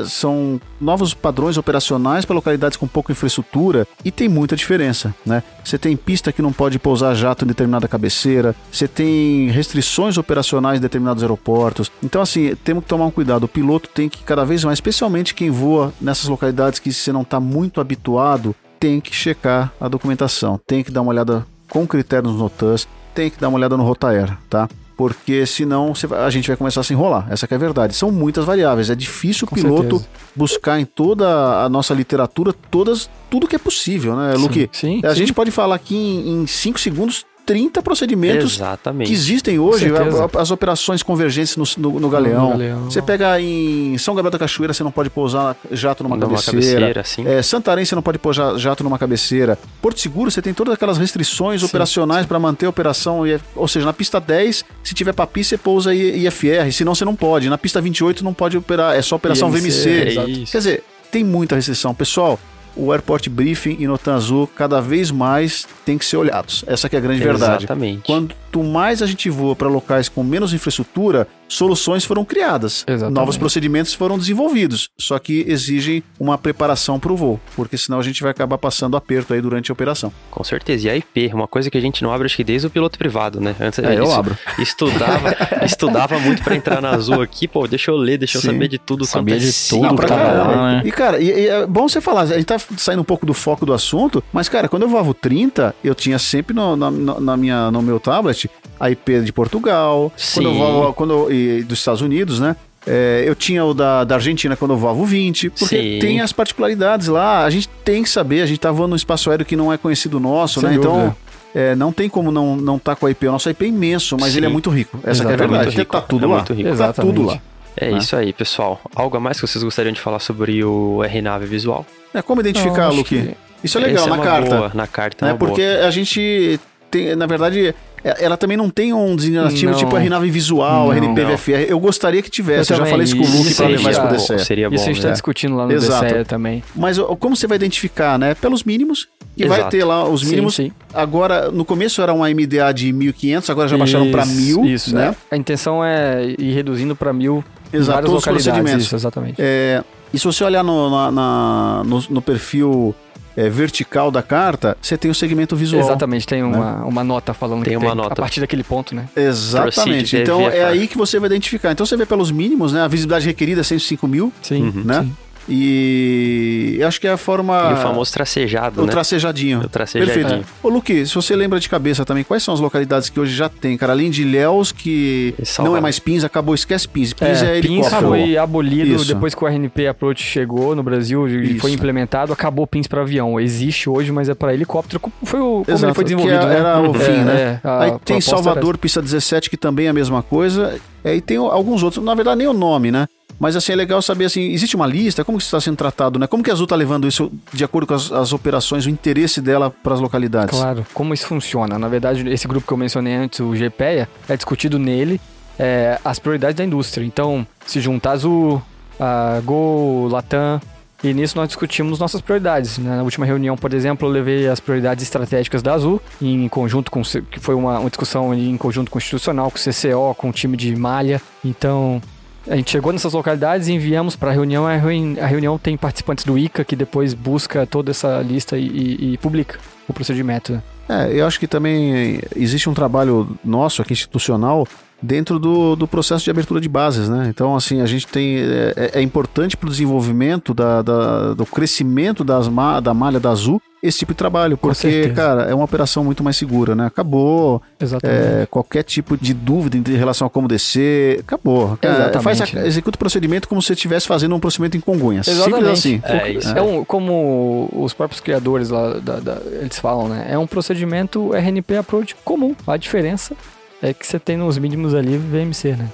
são 0.07 0.61
novos 0.81 1.15
padrões 1.15 1.59
operacionais 1.59 2.25
para 2.25 2.37
localidades 2.37 2.77
com 2.77 2.87
pouca 2.87 3.11
infraestrutura 3.11 3.89
e 4.05 4.13
tem 4.13 4.29
muita 4.29 4.55
diferença, 4.55 5.13
né? 5.27 5.43
Você 5.65 5.77
tem 5.77 5.97
pista 5.97 6.31
que 6.31 6.41
não 6.41 6.53
pode 6.53 6.79
pousar 6.79 7.17
jato 7.17 7.45
em 7.45 7.49
determinada 7.49 7.89
cabeceira, 7.89 8.55
você 8.71 8.87
tem 8.87 9.49
restrições 9.49 10.17
operacionais 10.17 10.79
em 10.79 10.81
determinados 10.81 11.25
aeroportos. 11.25 11.91
Então 12.01 12.23
assim, 12.23 12.55
temos 12.63 12.85
que 12.85 12.89
tomar 12.89 13.07
um 13.07 13.11
cuidado. 13.11 13.43
O 13.43 13.49
piloto 13.49 13.89
tem 13.89 14.09
que 14.09 14.23
cada 14.23 14.45
vez 14.45 14.63
mais, 14.63 14.77
especialmente 14.77 15.35
quem 15.35 15.51
voa 15.51 15.93
nessas 16.01 16.29
localidades 16.29 16.79
que 16.79 16.93
você 16.93 17.11
não 17.11 17.23
está 17.23 17.41
muito 17.41 17.81
habituado, 17.81 18.55
tem 18.79 19.01
que 19.01 19.13
checar 19.13 19.73
a 19.81 19.89
documentação, 19.89 20.61
tem 20.65 20.85
que 20.85 20.93
dar 20.93 21.03
uma 21.03 21.11
olhada 21.11 21.45
com 21.69 21.85
critérios 21.85 22.31
nos 22.31 22.41
NOTANs, 22.41 22.87
tem 23.13 23.29
que 23.29 23.41
dar 23.41 23.49
uma 23.49 23.59
olhada 23.59 23.77
no 23.77 23.83
Rotaer, 23.83 24.39
tá? 24.49 24.69
Porque 24.99 25.47
senão 25.47 25.93
a 26.27 26.29
gente 26.29 26.49
vai 26.49 26.57
começar 26.57 26.81
a 26.81 26.83
se 26.83 26.93
enrolar. 26.93 27.29
Essa 27.31 27.47
que 27.47 27.55
é 27.55 27.57
a 27.57 27.61
verdade. 27.61 27.95
São 27.95 28.11
muitas 28.11 28.45
variáveis. 28.45 28.91
É 28.91 28.97
difícil 28.97 29.47
o 29.47 29.49
Com 29.49 29.55
piloto 29.55 29.99
certeza. 30.01 30.09
buscar 30.35 30.81
em 30.81 30.85
toda 30.85 31.63
a 31.65 31.69
nossa 31.69 31.95
literatura 31.95 32.53
todas, 32.53 33.09
tudo 33.31 33.47
que 33.47 33.55
é 33.55 33.59
possível, 33.61 34.17
né, 34.17 34.35
Luque? 34.35 34.69
Sim, 34.73 35.01
A 35.05 35.11
sim. 35.11 35.21
gente 35.21 35.33
pode 35.33 35.53
falar 35.53 35.77
aqui 35.77 35.95
em 35.97 36.45
5 36.49 36.81
segundos 36.81 37.25
30 37.49 37.81
procedimentos 37.83 38.57
Exatamente. 38.57 39.09
que 39.09 39.15
existem 39.15 39.59
hoje, 39.59 39.87
a- 39.91 40.39
a- 40.39 40.43
as 40.43 40.51
operações 40.51 41.03
convergentes 41.03 41.57
no, 41.57 41.65
no, 41.79 41.99
no 41.99 42.11
galeão. 42.11 42.45
No 42.45 42.51
Galeão. 42.51 42.85
Você 42.85 43.01
pega 43.01 43.41
em 43.41 43.97
São 43.97 44.15
Gabriel 44.15 44.31
da 44.33 44.39
Cachoeira, 44.39 44.75
você 44.75 44.85
não 44.85 44.91
pode 44.91 45.09
pousar 45.09 45.57
jato 45.73 46.03
numa, 46.03 46.15
Numa 46.15 46.27
cabeceira. 46.43 46.93
cabeceira, 46.93 47.01
assim. 47.01 47.27
É, 47.27 47.41
Santarém, 47.41 47.87
você 47.87 47.95
não 47.95 48.03
pode 48.03 48.19
pousar 48.19 48.59
jato 48.59 48.85
numa 48.85 48.99
cabeceira. 48.99 49.59
Porto 49.81 49.99
Seguro, 49.99 50.31
você 50.31 50.43
tem 50.43 50.53
todas 50.53 50.75
aquelas 50.75 50.99
restrições 50.99 51.63
operacionais 51.63 52.27
para 52.27 52.39
manter 52.39 52.67
a 52.67 52.69
operação. 52.69 53.27
IF 53.27 53.43
Ou 53.57 53.67
seja, 53.67 53.87
na 53.87 53.95
pista 53.95 54.21
10, 54.21 54.63
se 54.85 54.95
tiver 54.95 55.15
papi, 55.15 55.43
você 55.43 55.57
pousa 55.57 55.95
IFR, 55.95 56.71
senão 56.71 56.95
você 56.95 57.07
não 57.07 57.17
pode. 57.17 57.49
Na 57.49 57.57
pista 57.57 57.81
28, 57.81 58.23
não 58.23 58.35
pode 58.35 58.59
operar, 58.59 58.95
é 58.95 59.01
só 59.01 59.17
operação 59.17 59.49
IMC, 59.49 59.61
VMC. 60.05 60.43
é. 60.43 60.45
Quer 60.53 60.59
dizer, 60.59 60.85
tem 61.11 61.25
muita 61.25 61.55
restrição. 61.57 61.95
Pessoal, 61.95 62.39
o 62.79 62.93
Airport 62.93 63.29
Briefing 63.29 63.77
e 63.81 63.87
Notan 63.87 64.15
Azul 64.15 64.49
cada 64.57 64.81
vez 64.81 65.11
mais 65.11 65.67
tem 65.85 65.99
que 65.99 66.05
ser 66.05 66.17
olhados. 66.17 66.65
Essa 66.67 66.89
que 66.89 66.95
é 66.95 66.99
a 66.99 67.03
grande 67.03 67.23
verdade. 67.23 67.65
Exatamente. 67.65 68.03
Quanto 68.51 68.65
mais 68.67 69.03
a 69.03 69.07
gente 69.07 69.29
voa 69.29 69.55
para 69.55 69.69
locais 69.69 70.09
com 70.09 70.25
menos 70.25 70.55
infraestrutura, 70.55 71.29
soluções 71.47 72.05
foram 72.05 72.25
criadas. 72.25 72.83
Exatamente. 72.87 73.15
Novos 73.15 73.37
procedimentos 73.37 73.93
foram 73.93 74.19
desenvolvidos. 74.19 74.89
Só 74.99 75.19
que 75.19 75.45
exigem 75.47 76.03
uma 76.19 76.39
preparação 76.39 76.99
para 76.99 77.13
o 77.13 77.17
voo, 77.17 77.39
porque 77.55 77.77
senão 77.77 77.99
a 77.99 78.03
gente 78.03 78.23
vai 78.23 78.31
acabar 78.31 78.57
passando 78.57 78.97
aperto 78.97 79.35
aí 79.35 79.41
durante 79.43 79.71
a 79.71 79.75
operação. 79.75 80.11
Com 80.31 80.43
certeza. 80.43 80.87
E 80.87 80.91
a 80.91 80.97
IP, 80.97 81.31
uma 81.35 81.47
coisa 81.47 81.71
que 81.71 81.77
a 81.77 81.81
gente 81.81 82.03
não 82.03 82.11
abre, 82.11 82.25
acho 82.27 82.37
que 82.37 82.45
desde 82.45 82.67
o 82.67 82.71
piloto 82.71 82.99
privado, 82.99 83.39
né? 83.39 83.55
Antes 83.61 83.79
É, 83.81 83.99
eu 83.99 84.05
isso- 84.05 84.13
abro. 84.13 84.39
Estudava, 84.59 85.37
estudava 85.65 86.19
muito 86.19 86.43
pra 86.43 86.57
entrar 86.57 86.81
na 86.81 86.91
Azul 86.91 87.21
aqui. 87.21 87.47
Pô, 87.47 87.67
deixa 87.69 87.91
eu 87.91 87.97
ler, 87.97 88.17
deixa 88.19 88.39
eu 88.39 88.43
Sim. 88.43 88.49
saber 88.49 88.69
de 88.69 88.79
tudo. 88.79 89.05
Sabia 89.05 89.35
quanto 89.35 89.45
é 89.45 89.47
de 89.51 89.69
tudo 89.69 89.95
pra 89.95 90.09
caramba. 90.09 90.45
lá, 90.57 90.73
né? 90.77 90.83
E, 90.87 90.91
cara, 90.93 91.21
e, 91.21 91.27
e 91.29 91.49
é 91.49 91.67
bom 91.67 91.87
você 91.89 92.01
falar, 92.01 92.23
a 92.23 92.27
gente 92.27 92.47
tá 92.47 92.59
saindo 92.79 93.01
um 93.01 93.05
pouco 93.05 93.27
do 93.27 93.35
foco 93.35 93.67
do 93.67 93.75
assunto, 93.75 94.25
mas, 94.33 94.49
cara, 94.49 94.69
quando 94.69 94.83
eu 94.83 94.89
voava 94.89 95.11
o 95.11 95.15
30, 95.15 95.75
eu 95.85 95.95
tinha 95.95 96.19
sempre 96.19 96.55
no, 96.55 96.75
na- 96.77 96.91
na 96.91 97.37
minha, 97.37 97.71
no 97.71 97.83
meu 97.83 98.01
tablet 98.01 98.38
a 98.79 98.91
IP 98.91 99.21
de 99.23 99.33
Portugal, 99.33 100.13
Sim. 100.17 100.35
quando 100.43 100.47
eu 100.49 100.55
voava, 100.55 100.93
quando 100.93 101.13
eu- 101.13 101.33
e 101.33 101.63
dos 101.63 101.79
Estados 101.79 102.01
Unidos, 102.01 102.39
né? 102.41 102.57
É, 102.87 103.23
eu 103.27 103.35
tinha 103.35 103.65
o 103.65 103.75
da, 103.75 104.05
da 104.05 104.15
Argentina 104.15 104.57
quando 104.57 104.71
eu 104.73 104.77
voava 104.79 104.99
o 104.99 105.05
20, 105.05 105.51
porque 105.51 105.77
Sim. 105.77 105.99
tem 106.01 106.21
as 106.21 106.33
particularidades 106.33 107.09
lá, 107.09 107.45
a 107.45 107.51
gente 107.51 107.69
tem 107.85 108.03
que 108.03 108.09
saber, 108.09 108.41
a 108.41 108.47
gente 108.47 108.61
tá 108.61 108.71
voando 108.73 108.91
num 108.91 108.97
espaço 108.97 109.29
aéreo 109.31 109.45
que 109.45 109.57
não 109.57 109.73
é 109.73 109.77
conhecido 109.77 110.19
nosso, 110.19 110.61
Sem 110.61 110.71
né? 110.71 110.77
dúvida. 110.77 110.95
Então, 110.95 111.17
é, 111.55 111.75
não 111.75 111.93
tem 111.93 112.09
como 112.09 112.31
não 112.31 112.57
não 112.57 112.79
tá 112.79 112.95
com 112.97 113.05
a 113.07 113.11
IP. 113.11 113.27
O 113.27 113.33
nosso 113.33 113.51
IP 113.51 113.65
é 113.65 113.69
imenso, 113.69 114.17
mas 114.19 114.33
Sim. 114.33 114.39
ele 114.39 114.47
é 114.47 114.49
muito 114.49 114.71
rico. 114.71 114.99
Essa 115.05 115.23
que 115.25 115.31
é 115.31 115.35
a 115.35 115.37
verdade. 115.37 115.65
Muito 115.67 115.79
rico. 115.79 115.93
Tá 115.93 116.01
tudo 116.01 116.25
É 116.25 116.29
lá. 116.29 116.35
muito 116.37 116.53
rico. 116.55 116.77
Tá 116.77 116.93
tudo 116.93 117.23
lá. 117.23 117.39
É 117.77 117.91
né? 117.91 117.99
isso 117.99 118.17
aí, 118.17 118.33
pessoal. 118.33 118.81
Algo 118.95 119.17
a 119.17 119.21
mais 119.21 119.41
que 119.41 119.47
vocês 119.47 119.63
gostariam 119.63 119.93
de 119.93 120.01
falar 120.01 120.19
sobre 120.21 120.65
o 120.65 121.03
RNAV 121.03 121.45
visual? 121.47 121.85
É, 122.15 122.23
como 122.23 122.41
identificar, 122.41 122.89
Não, 122.89 122.97
Luke? 122.97 123.09
que- 123.23 123.35
Isso 123.63 123.77
é 123.79 123.81
legal 123.83 124.05
Essa 124.07 124.11
na 124.11 124.17
uma 124.17 124.25
carta. 124.25 124.57
Boa, 124.57 124.71
na 124.75 124.87
carta, 124.87 125.25
é 125.25 125.27
né? 125.27 125.33
uma 125.33 125.39
boa. 125.39 125.51
Porque 125.51 125.63
a 125.63 125.91
gente 125.91 126.59
tem, 126.91 127.15
na 127.17 127.27
verdade, 127.27 127.69
é- 127.69 127.75
ela 128.19 128.37
também 128.37 128.57
não 128.57 128.71
tem 128.71 128.93
um 128.93 129.15
designativo 129.17 129.73
Não. 129.73 129.79
tipo 129.79 129.97
RNAV 129.97 130.25
visual, 130.31 130.87
Não. 130.89 130.93
RNP 130.93 131.25
VFR. 131.25 131.67
Eu 131.69 131.79
gostaria 131.81 132.23
que 132.23 132.31
tivesse, 132.31 132.73
eu, 132.73 132.77
já 132.77 132.85
também. 132.85 132.91
falei 132.91 133.05
isso 133.05 133.17
com 133.17 133.23
o 133.25 133.39
Luke 133.39 133.55
para 133.55 133.67
levar 133.67 133.81
isso 133.91 133.93
já- 134.01 134.07
pro 134.07 134.17
DCE. 134.17 134.39
seria 134.45 134.69
bom. 134.69 134.75
Isso 134.77 134.85
a 134.85 134.87
gente 134.89 134.97
está 134.97 135.09
né? 135.09 135.13
discutindo 135.13 135.57
lá 135.57 135.67
no 135.67 135.73
Exato. 135.73 136.05
DCE 136.07 136.25
também. 136.25 136.63
Mas 136.75 136.99
como 137.19 137.35
você 137.37 137.47
vai 137.47 137.57
identificar, 137.57 138.19
né? 138.19 138.35
Pelos 138.35 138.65
mínimos, 138.65 139.09
e 139.37 139.47
vai 139.47 139.59
Exato. 139.61 139.71
ter 139.77 139.85
lá 139.85 140.09
os 140.09 140.23
Sim, 140.23 140.31
mínimos. 140.31 140.55
sim. 140.55 140.73
Agora, 140.93 141.51
no 141.51 141.65
começo 141.65 142.03
era 142.03 142.13
uma 142.13 142.29
MDA 142.29 142.73
de 142.73 142.93
1500, 142.93 143.49
agora 143.51 143.69
já 143.69 143.77
baixaram 143.79 144.11
para 144.11 144.23
Isso, 144.25 144.61
1000, 144.63 144.65
Isso, 144.67 144.95
né? 144.95 145.15
é. 145.31 145.35
A 145.35 145.39
intenção 145.39 145.85
é 145.85 146.35
ir 146.39 146.53
reduzindo 146.53 146.97
para 146.97 147.13
mil 147.13 147.45
em 147.73 147.77
Exato, 147.77 147.93
várias 147.93 148.11
todos 148.11 148.27
os 148.27 148.29
procedimentos. 148.45 148.87
Isso, 148.87 148.97
exatamente. 148.97 149.37
É, 149.39 149.83
e 150.13 150.19
se 150.19 150.25
você 150.25 150.43
olhar 150.43 150.65
no, 150.65 150.91
na- 150.91 151.11
na- 151.13 151.83
no, 151.85 152.03
no 152.11 152.23
perfil 152.23 152.95
é, 153.39 153.49
vertical 153.49 154.11
da 154.11 154.21
carta, 154.21 154.77
você 154.83 154.99
tem 154.99 155.09
o 155.09 155.15
segmento 155.15 155.55
visual. 155.55 155.81
Exatamente, 155.85 156.27
tem 156.27 156.43
uma, 156.43 156.85
uma 156.85 157.05
nota 157.05 157.33
falando 157.33 157.63
Tem 157.63 157.71
que 157.71 157.77
uma 157.77 157.93
tem, 157.93 157.97
nota. 157.97 158.13
a 158.13 158.17
partir 158.17 158.41
daquele 158.41 158.65
ponto, 158.65 158.97
né? 158.97 159.09
Exatamente. 159.15 160.17
Então 160.17 160.51
é 160.51 160.65
aí 160.65 160.89
que 160.89 160.99
você 160.99 161.21
vai 161.21 161.29
identificar. 161.29 161.71
Então 161.71 161.87
você 161.87 161.97
vê 161.97 162.05
pelos 162.05 162.33
mínimos, 162.33 162.73
né? 162.73 162.83
A 162.83 162.89
visibilidade 162.89 163.27
requerida 163.27 163.61
é 163.61 163.65
105 163.65 164.09
mil, 164.09 164.33
Sim. 164.43 164.73
né? 164.85 165.03
sim. 165.03 165.17
E 165.49 166.77
eu 166.79 166.87
acho 166.89 167.01
que 167.01 167.07
é 167.07 167.11
a 167.13 167.17
forma. 167.17 167.71
E 167.71 167.75
o 167.75 167.77
famoso 167.79 168.13
tracejado, 168.13 168.83
o 168.83 168.87
né? 168.87 168.91
tracejadinho. 168.91 169.61
O 169.61 169.69
tracejadinho. 169.69 170.25
Perfeito. 170.27 170.47
Ô, 170.63 170.69
Luque, 170.69 171.05
se 171.07 171.15
você 171.15 171.35
lembra 171.35 171.59
de 171.59 171.69
cabeça 171.69 172.05
também, 172.05 172.23
quais 172.25 172.43
são 172.43 172.55
as 172.55 172.61
localidades 172.61 173.09
que 173.09 173.19
hoje 173.19 173.35
já 173.35 173.49
tem, 173.49 173.77
cara? 173.77 173.93
Além 173.93 174.11
de 174.11 174.23
Ilhéus, 174.23 174.73
que 174.73 175.35
não 175.59 175.77
é 175.77 175.81
mais 175.81 175.99
Pins, 175.99 176.25
acabou, 176.25 176.55
esquece 176.55 176.89
Pins. 176.89 177.13
Pins 177.13 177.43
é, 177.43 177.59
É, 177.59 177.61
Pins 177.61 177.89
foi 177.89 178.37
abolido 178.37 178.95
Isso. 178.95 179.07
depois 179.07 179.35
que 179.35 179.43
o 179.43 179.47
RNP 179.47 179.87
Approach 179.89 180.23
chegou 180.23 180.75
no 180.77 180.83
Brasil 180.83 181.27
e 181.29 181.53
Isso. 181.53 181.61
foi 181.61 181.73
implementado, 181.73 182.33
acabou 182.33 182.67
Pins 182.67 182.87
para 182.87 183.01
avião. 183.03 183.41
Existe 183.41 183.89
hoje, 183.91 184.13
mas 184.13 184.29
é 184.29 184.35
para 184.35 184.53
helicóptero. 184.55 185.01
Como 185.01 185.15
Foi 185.25 185.41
o, 185.41 185.63
como 185.65 185.65
Exato, 185.69 185.87
ele 185.87 185.95
foi 185.95 186.05
que 186.05 186.11
desenvolvido, 186.15 186.37
era- 186.43 186.47
né? 186.49 186.57
era 186.59 186.81
o 186.91 186.95
fim, 186.95 187.25
né? 187.25 187.61
é, 187.65 187.69
a 187.69 187.81
Aí 187.83 187.93
tem 188.05 188.21
Salvador, 188.21 188.77
pista 188.79 189.01
17, 189.01 189.49
que 189.51 189.57
também 189.57 189.87
é 189.87 189.89
a 189.89 189.93
mesma 189.93 190.23
coisa. 190.23 190.77
É, 191.05 191.15
e 191.15 191.21
tem 191.21 191.37
alguns 191.37 191.83
outros, 191.83 192.05
na 192.05 192.15
verdade 192.15 192.39
nem 192.39 192.47
o 192.47 192.53
nome, 192.53 192.91
né? 192.91 193.07
Mas 193.39 193.55
assim, 193.55 193.73
é 193.73 193.77
legal 193.77 194.03
saber 194.03 194.25
assim, 194.25 194.51
existe 194.51 194.75
uma 194.75 194.87
lista? 194.87 195.25
Como 195.25 195.39
que 195.39 195.45
está 195.45 195.61
sendo 195.61 195.77
tratado, 195.77 196.19
né? 196.19 196.27
Como 196.27 196.43
que 196.43 196.51
a 196.51 196.53
Azul 196.53 196.65
está 196.65 196.75
levando 196.75 197.07
isso 197.07 197.31
de 197.53 197.63
acordo 197.63 197.87
com 197.87 197.95
as, 197.95 198.11
as 198.11 198.33
operações, 198.33 198.85
o 198.85 198.91
interesse 198.91 199.41
dela 199.41 199.71
para 199.71 199.95
as 199.95 200.01
localidades? 200.01 200.59
Claro, 200.59 200.85
como 200.93 201.15
isso 201.15 201.27
funciona? 201.27 201.79
Na 201.79 201.87
verdade, 201.89 202.29
esse 202.29 202.49
grupo 202.49 202.67
que 202.67 202.73
eu 202.73 202.77
mencionei 202.77 203.15
antes, 203.15 203.39
o 203.39 203.53
GPEA, 203.53 204.09
é 204.29 204.37
discutido 204.37 204.79
nele 204.79 205.21
é, 205.59 205.99
as 206.05 206.19
prioridades 206.19 206.57
da 206.57 206.65
indústria. 206.65 207.05
Então, 207.05 207.47
se 207.65 207.81
juntar 207.81 208.13
Azul, 208.13 208.61
a 208.99 209.41
Gol, 209.45 210.09
Latam, 210.09 210.61
e 211.03 211.15
nisso 211.15 211.37
nós 211.37 211.49
discutimos 211.49 211.99
nossas 211.99 212.21
prioridades. 212.21 212.79
né? 212.79 212.97
Na 212.97 213.03
última 213.03 213.25
reunião, 213.25 213.57
por 213.57 213.73
exemplo, 213.73 214.09
eu 214.09 214.13
levei 214.13 214.49
as 214.49 214.59
prioridades 214.61 215.03
estratégicas 215.05 215.63
da 215.63 215.75
Azul, 215.75 216.01
em 216.21 216.49
conjunto 216.49 216.91
com, 216.91 217.03
que 217.03 217.39
foi 217.39 217.55
uma, 217.55 217.79
uma 217.79 217.91
discussão 217.91 218.35
em 218.35 218.57
conjunto 218.57 218.91
com 218.91 218.99
o 218.99 219.01
institucional, 219.01 219.51
com 219.51 219.57
o 219.57 219.61
CCO, 219.61 220.15
com 220.17 220.31
o 220.31 220.33
time 220.33 220.57
de 220.57 220.75
malha. 220.75 221.21
Então, 221.45 222.01
a 222.49 222.57
gente 222.57 222.71
chegou 222.71 222.93
nessas 222.93 223.13
localidades 223.13 223.69
e 223.69 223.73
enviamos 223.75 224.17
para 224.17 224.31
a 224.31 224.33
reunião. 224.33 224.67
A 224.67 224.75
reuni- 224.77 225.21
a 225.21 225.27
reunião 225.27 225.57
tem 225.59 225.77
participantes 225.77 226.25
do 226.25 226.37
ICA 226.39 226.65
que 226.65 226.75
depois 226.75 227.15
busca 227.15 227.67
toda 227.67 227.91
essa 227.91 228.21
lista 228.23 228.57
e, 228.59 228.67
e- 228.67 229.13
e 229.15 229.19
publica 229.19 229.59
o 229.87 229.93
procedimento. 229.93 230.53
né? 230.53 230.63
É, 230.89 231.21
eu 231.21 231.27
acho 231.27 231.39
que 231.39 231.47
também 231.47 232.19
existe 232.35 232.69
um 232.69 232.73
trabalho 232.75 233.37
nosso 233.45 233.83
aqui 233.83 233.93
institucional 233.93 234.67
dentro 235.01 235.39
do, 235.39 235.77
do 235.77 235.87
processo 235.87 236.25
de 236.25 236.31
abertura 236.31 236.61
de 236.61 236.69
bases, 236.69 237.09
né? 237.09 237.27
Então, 237.29 237.55
assim, 237.55 237.81
a 237.81 237.87
gente 237.87 238.07
tem. 238.07 238.39
É, 238.39 238.91
é 238.95 239.03
importante 239.03 239.57
para 239.57 239.67
o 239.69 239.71
desenvolvimento, 239.71 240.53
da, 240.53 240.83
da- 240.83 241.35
do 241.35 241.47
crescimento 241.47 242.25
das, 242.25 242.49
ma- 242.49 242.81
da 242.81 242.93
malha 242.93 243.21
da 243.21 243.31
Azul, 243.31 243.61
esse 243.81 243.99
tipo 244.01 244.13
de 244.13 244.17
trabalho, 244.17 244.57
porque, 244.57 245.11
cara, 245.11 245.43
é 245.45 245.55
uma 245.55 245.65
operação 245.65 246.03
muito 246.03 246.25
mais 246.25 246.37
segura, 246.37 246.75
né? 246.75 246.87
Acabou 246.87 247.63
Exatamente. 247.81 248.19
é, 248.43 248.47
qualquer 248.51 248.83
tipo 248.83 249.17
de 249.17 249.33
dúvida 249.33 249.77
em 249.77 249.97
relação 249.97 250.27
a 250.27 250.31
como 250.31 250.49
descer, 250.49 251.21
acabou. 251.21 251.77
Cara, 251.81 251.95
Exatamente, 252.11 252.25
faz 252.25 252.41
a- 252.57 252.67
executa 252.67 252.97
o 252.97 252.99
procedimento 252.99 253.49
como 253.49 253.63
se 253.63 253.69
você 253.69 253.75
estivesse 253.75 254.09
fazendo 254.09 254.35
um 254.35 254.41
procedimento 254.41 254.77
em 254.77 254.81
Congonhas. 254.81 255.27
Simples 255.27 255.47
Exatamente. 255.47 255.73
assim. 255.79 256.01
É 256.05 256.33
isso. 256.33 256.49
É 256.59 256.61
um, 256.61 256.85
como 256.85 257.69
os 257.73 257.93
próprios 257.95 258.21
criadores 258.21 258.69
lá, 258.71 258.95
da- 258.99 259.21
da- 259.21 259.39
eles 259.61 259.79
falam, 259.79 260.09
né? 260.09 260.27
É 260.29 260.37
um 260.37 260.47
procedimento 260.47 261.33
RNP 261.35 261.77
approach 261.77 262.17
comum. 262.25 262.57
A 262.67 262.77
diferença 262.77 263.37
é 263.83 263.95
que 263.95 264.07
você 264.07 264.19
tem 264.19 264.37
nos 264.37 264.59
mínimos 264.59 264.95
ali 264.95 265.17
VMC, 265.17 265.77
né? 265.77 265.89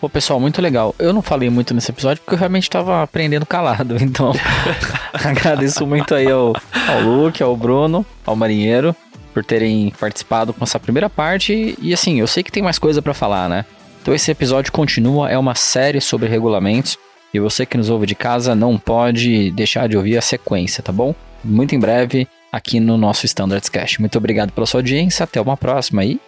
Pô, 0.00 0.08
pessoal, 0.08 0.38
muito 0.38 0.60
legal. 0.60 0.94
Eu 0.98 1.12
não 1.14 1.22
falei 1.22 1.48
muito 1.48 1.72
nesse 1.72 1.90
episódio 1.90 2.22
porque 2.22 2.34
eu 2.34 2.38
realmente 2.38 2.68
tava 2.68 3.02
aprendendo 3.02 3.46
calado. 3.46 3.96
Então, 4.04 4.32
agradeço 5.12 5.86
muito 5.86 6.14
aí 6.14 6.30
ao, 6.30 6.52
ao 6.88 7.00
Luke, 7.00 7.42
ao 7.42 7.56
Bruno, 7.56 8.04
ao 8.24 8.36
Marinheiro, 8.36 8.94
por 9.32 9.42
terem 9.42 9.92
participado 9.98 10.52
com 10.52 10.62
essa 10.62 10.78
primeira 10.78 11.08
parte. 11.08 11.74
E 11.80 11.92
assim, 11.94 12.20
eu 12.20 12.26
sei 12.26 12.42
que 12.42 12.52
tem 12.52 12.62
mais 12.62 12.78
coisa 12.78 13.00
pra 13.00 13.14
falar, 13.14 13.48
né? 13.48 13.64
Então 14.02 14.14
esse 14.14 14.30
episódio 14.30 14.70
continua, 14.70 15.30
é 15.30 15.38
uma 15.38 15.54
série 15.54 16.00
sobre 16.00 16.28
regulamentos. 16.28 16.98
E 17.32 17.40
você 17.40 17.66
que 17.66 17.76
nos 17.76 17.88
ouve 17.90 18.06
de 18.06 18.14
casa 18.14 18.54
não 18.54 18.78
pode 18.78 19.50
deixar 19.52 19.88
de 19.88 19.96
ouvir 19.96 20.18
a 20.18 20.22
sequência, 20.22 20.82
tá 20.82 20.92
bom? 20.92 21.14
Muito 21.44 21.74
em 21.74 21.78
breve 21.78 22.26
aqui 22.50 22.80
no 22.80 22.96
nosso 22.96 23.26
Standards 23.26 23.68
Cast. 23.68 24.00
Muito 24.00 24.16
obrigado 24.16 24.52
pela 24.52 24.66
sua 24.66 24.78
audiência, 24.78 25.24
até 25.24 25.40
uma 25.40 25.56
próxima 25.56 26.04
e 26.04 26.20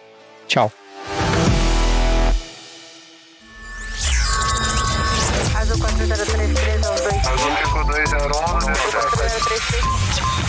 tchau. 0.47 0.71
Azul 5.55 5.77
403312. 5.79 7.27
Azul 7.27 7.51
ficou 7.57 7.85
2 7.85 8.09
0 8.09 8.25
1 8.25 8.29
433. 8.29 9.87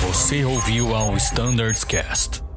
Você 0.02 0.44
ouviu 0.44 0.94
ao 0.94 1.16
Standards 1.16 1.84
Cast. 1.84 2.47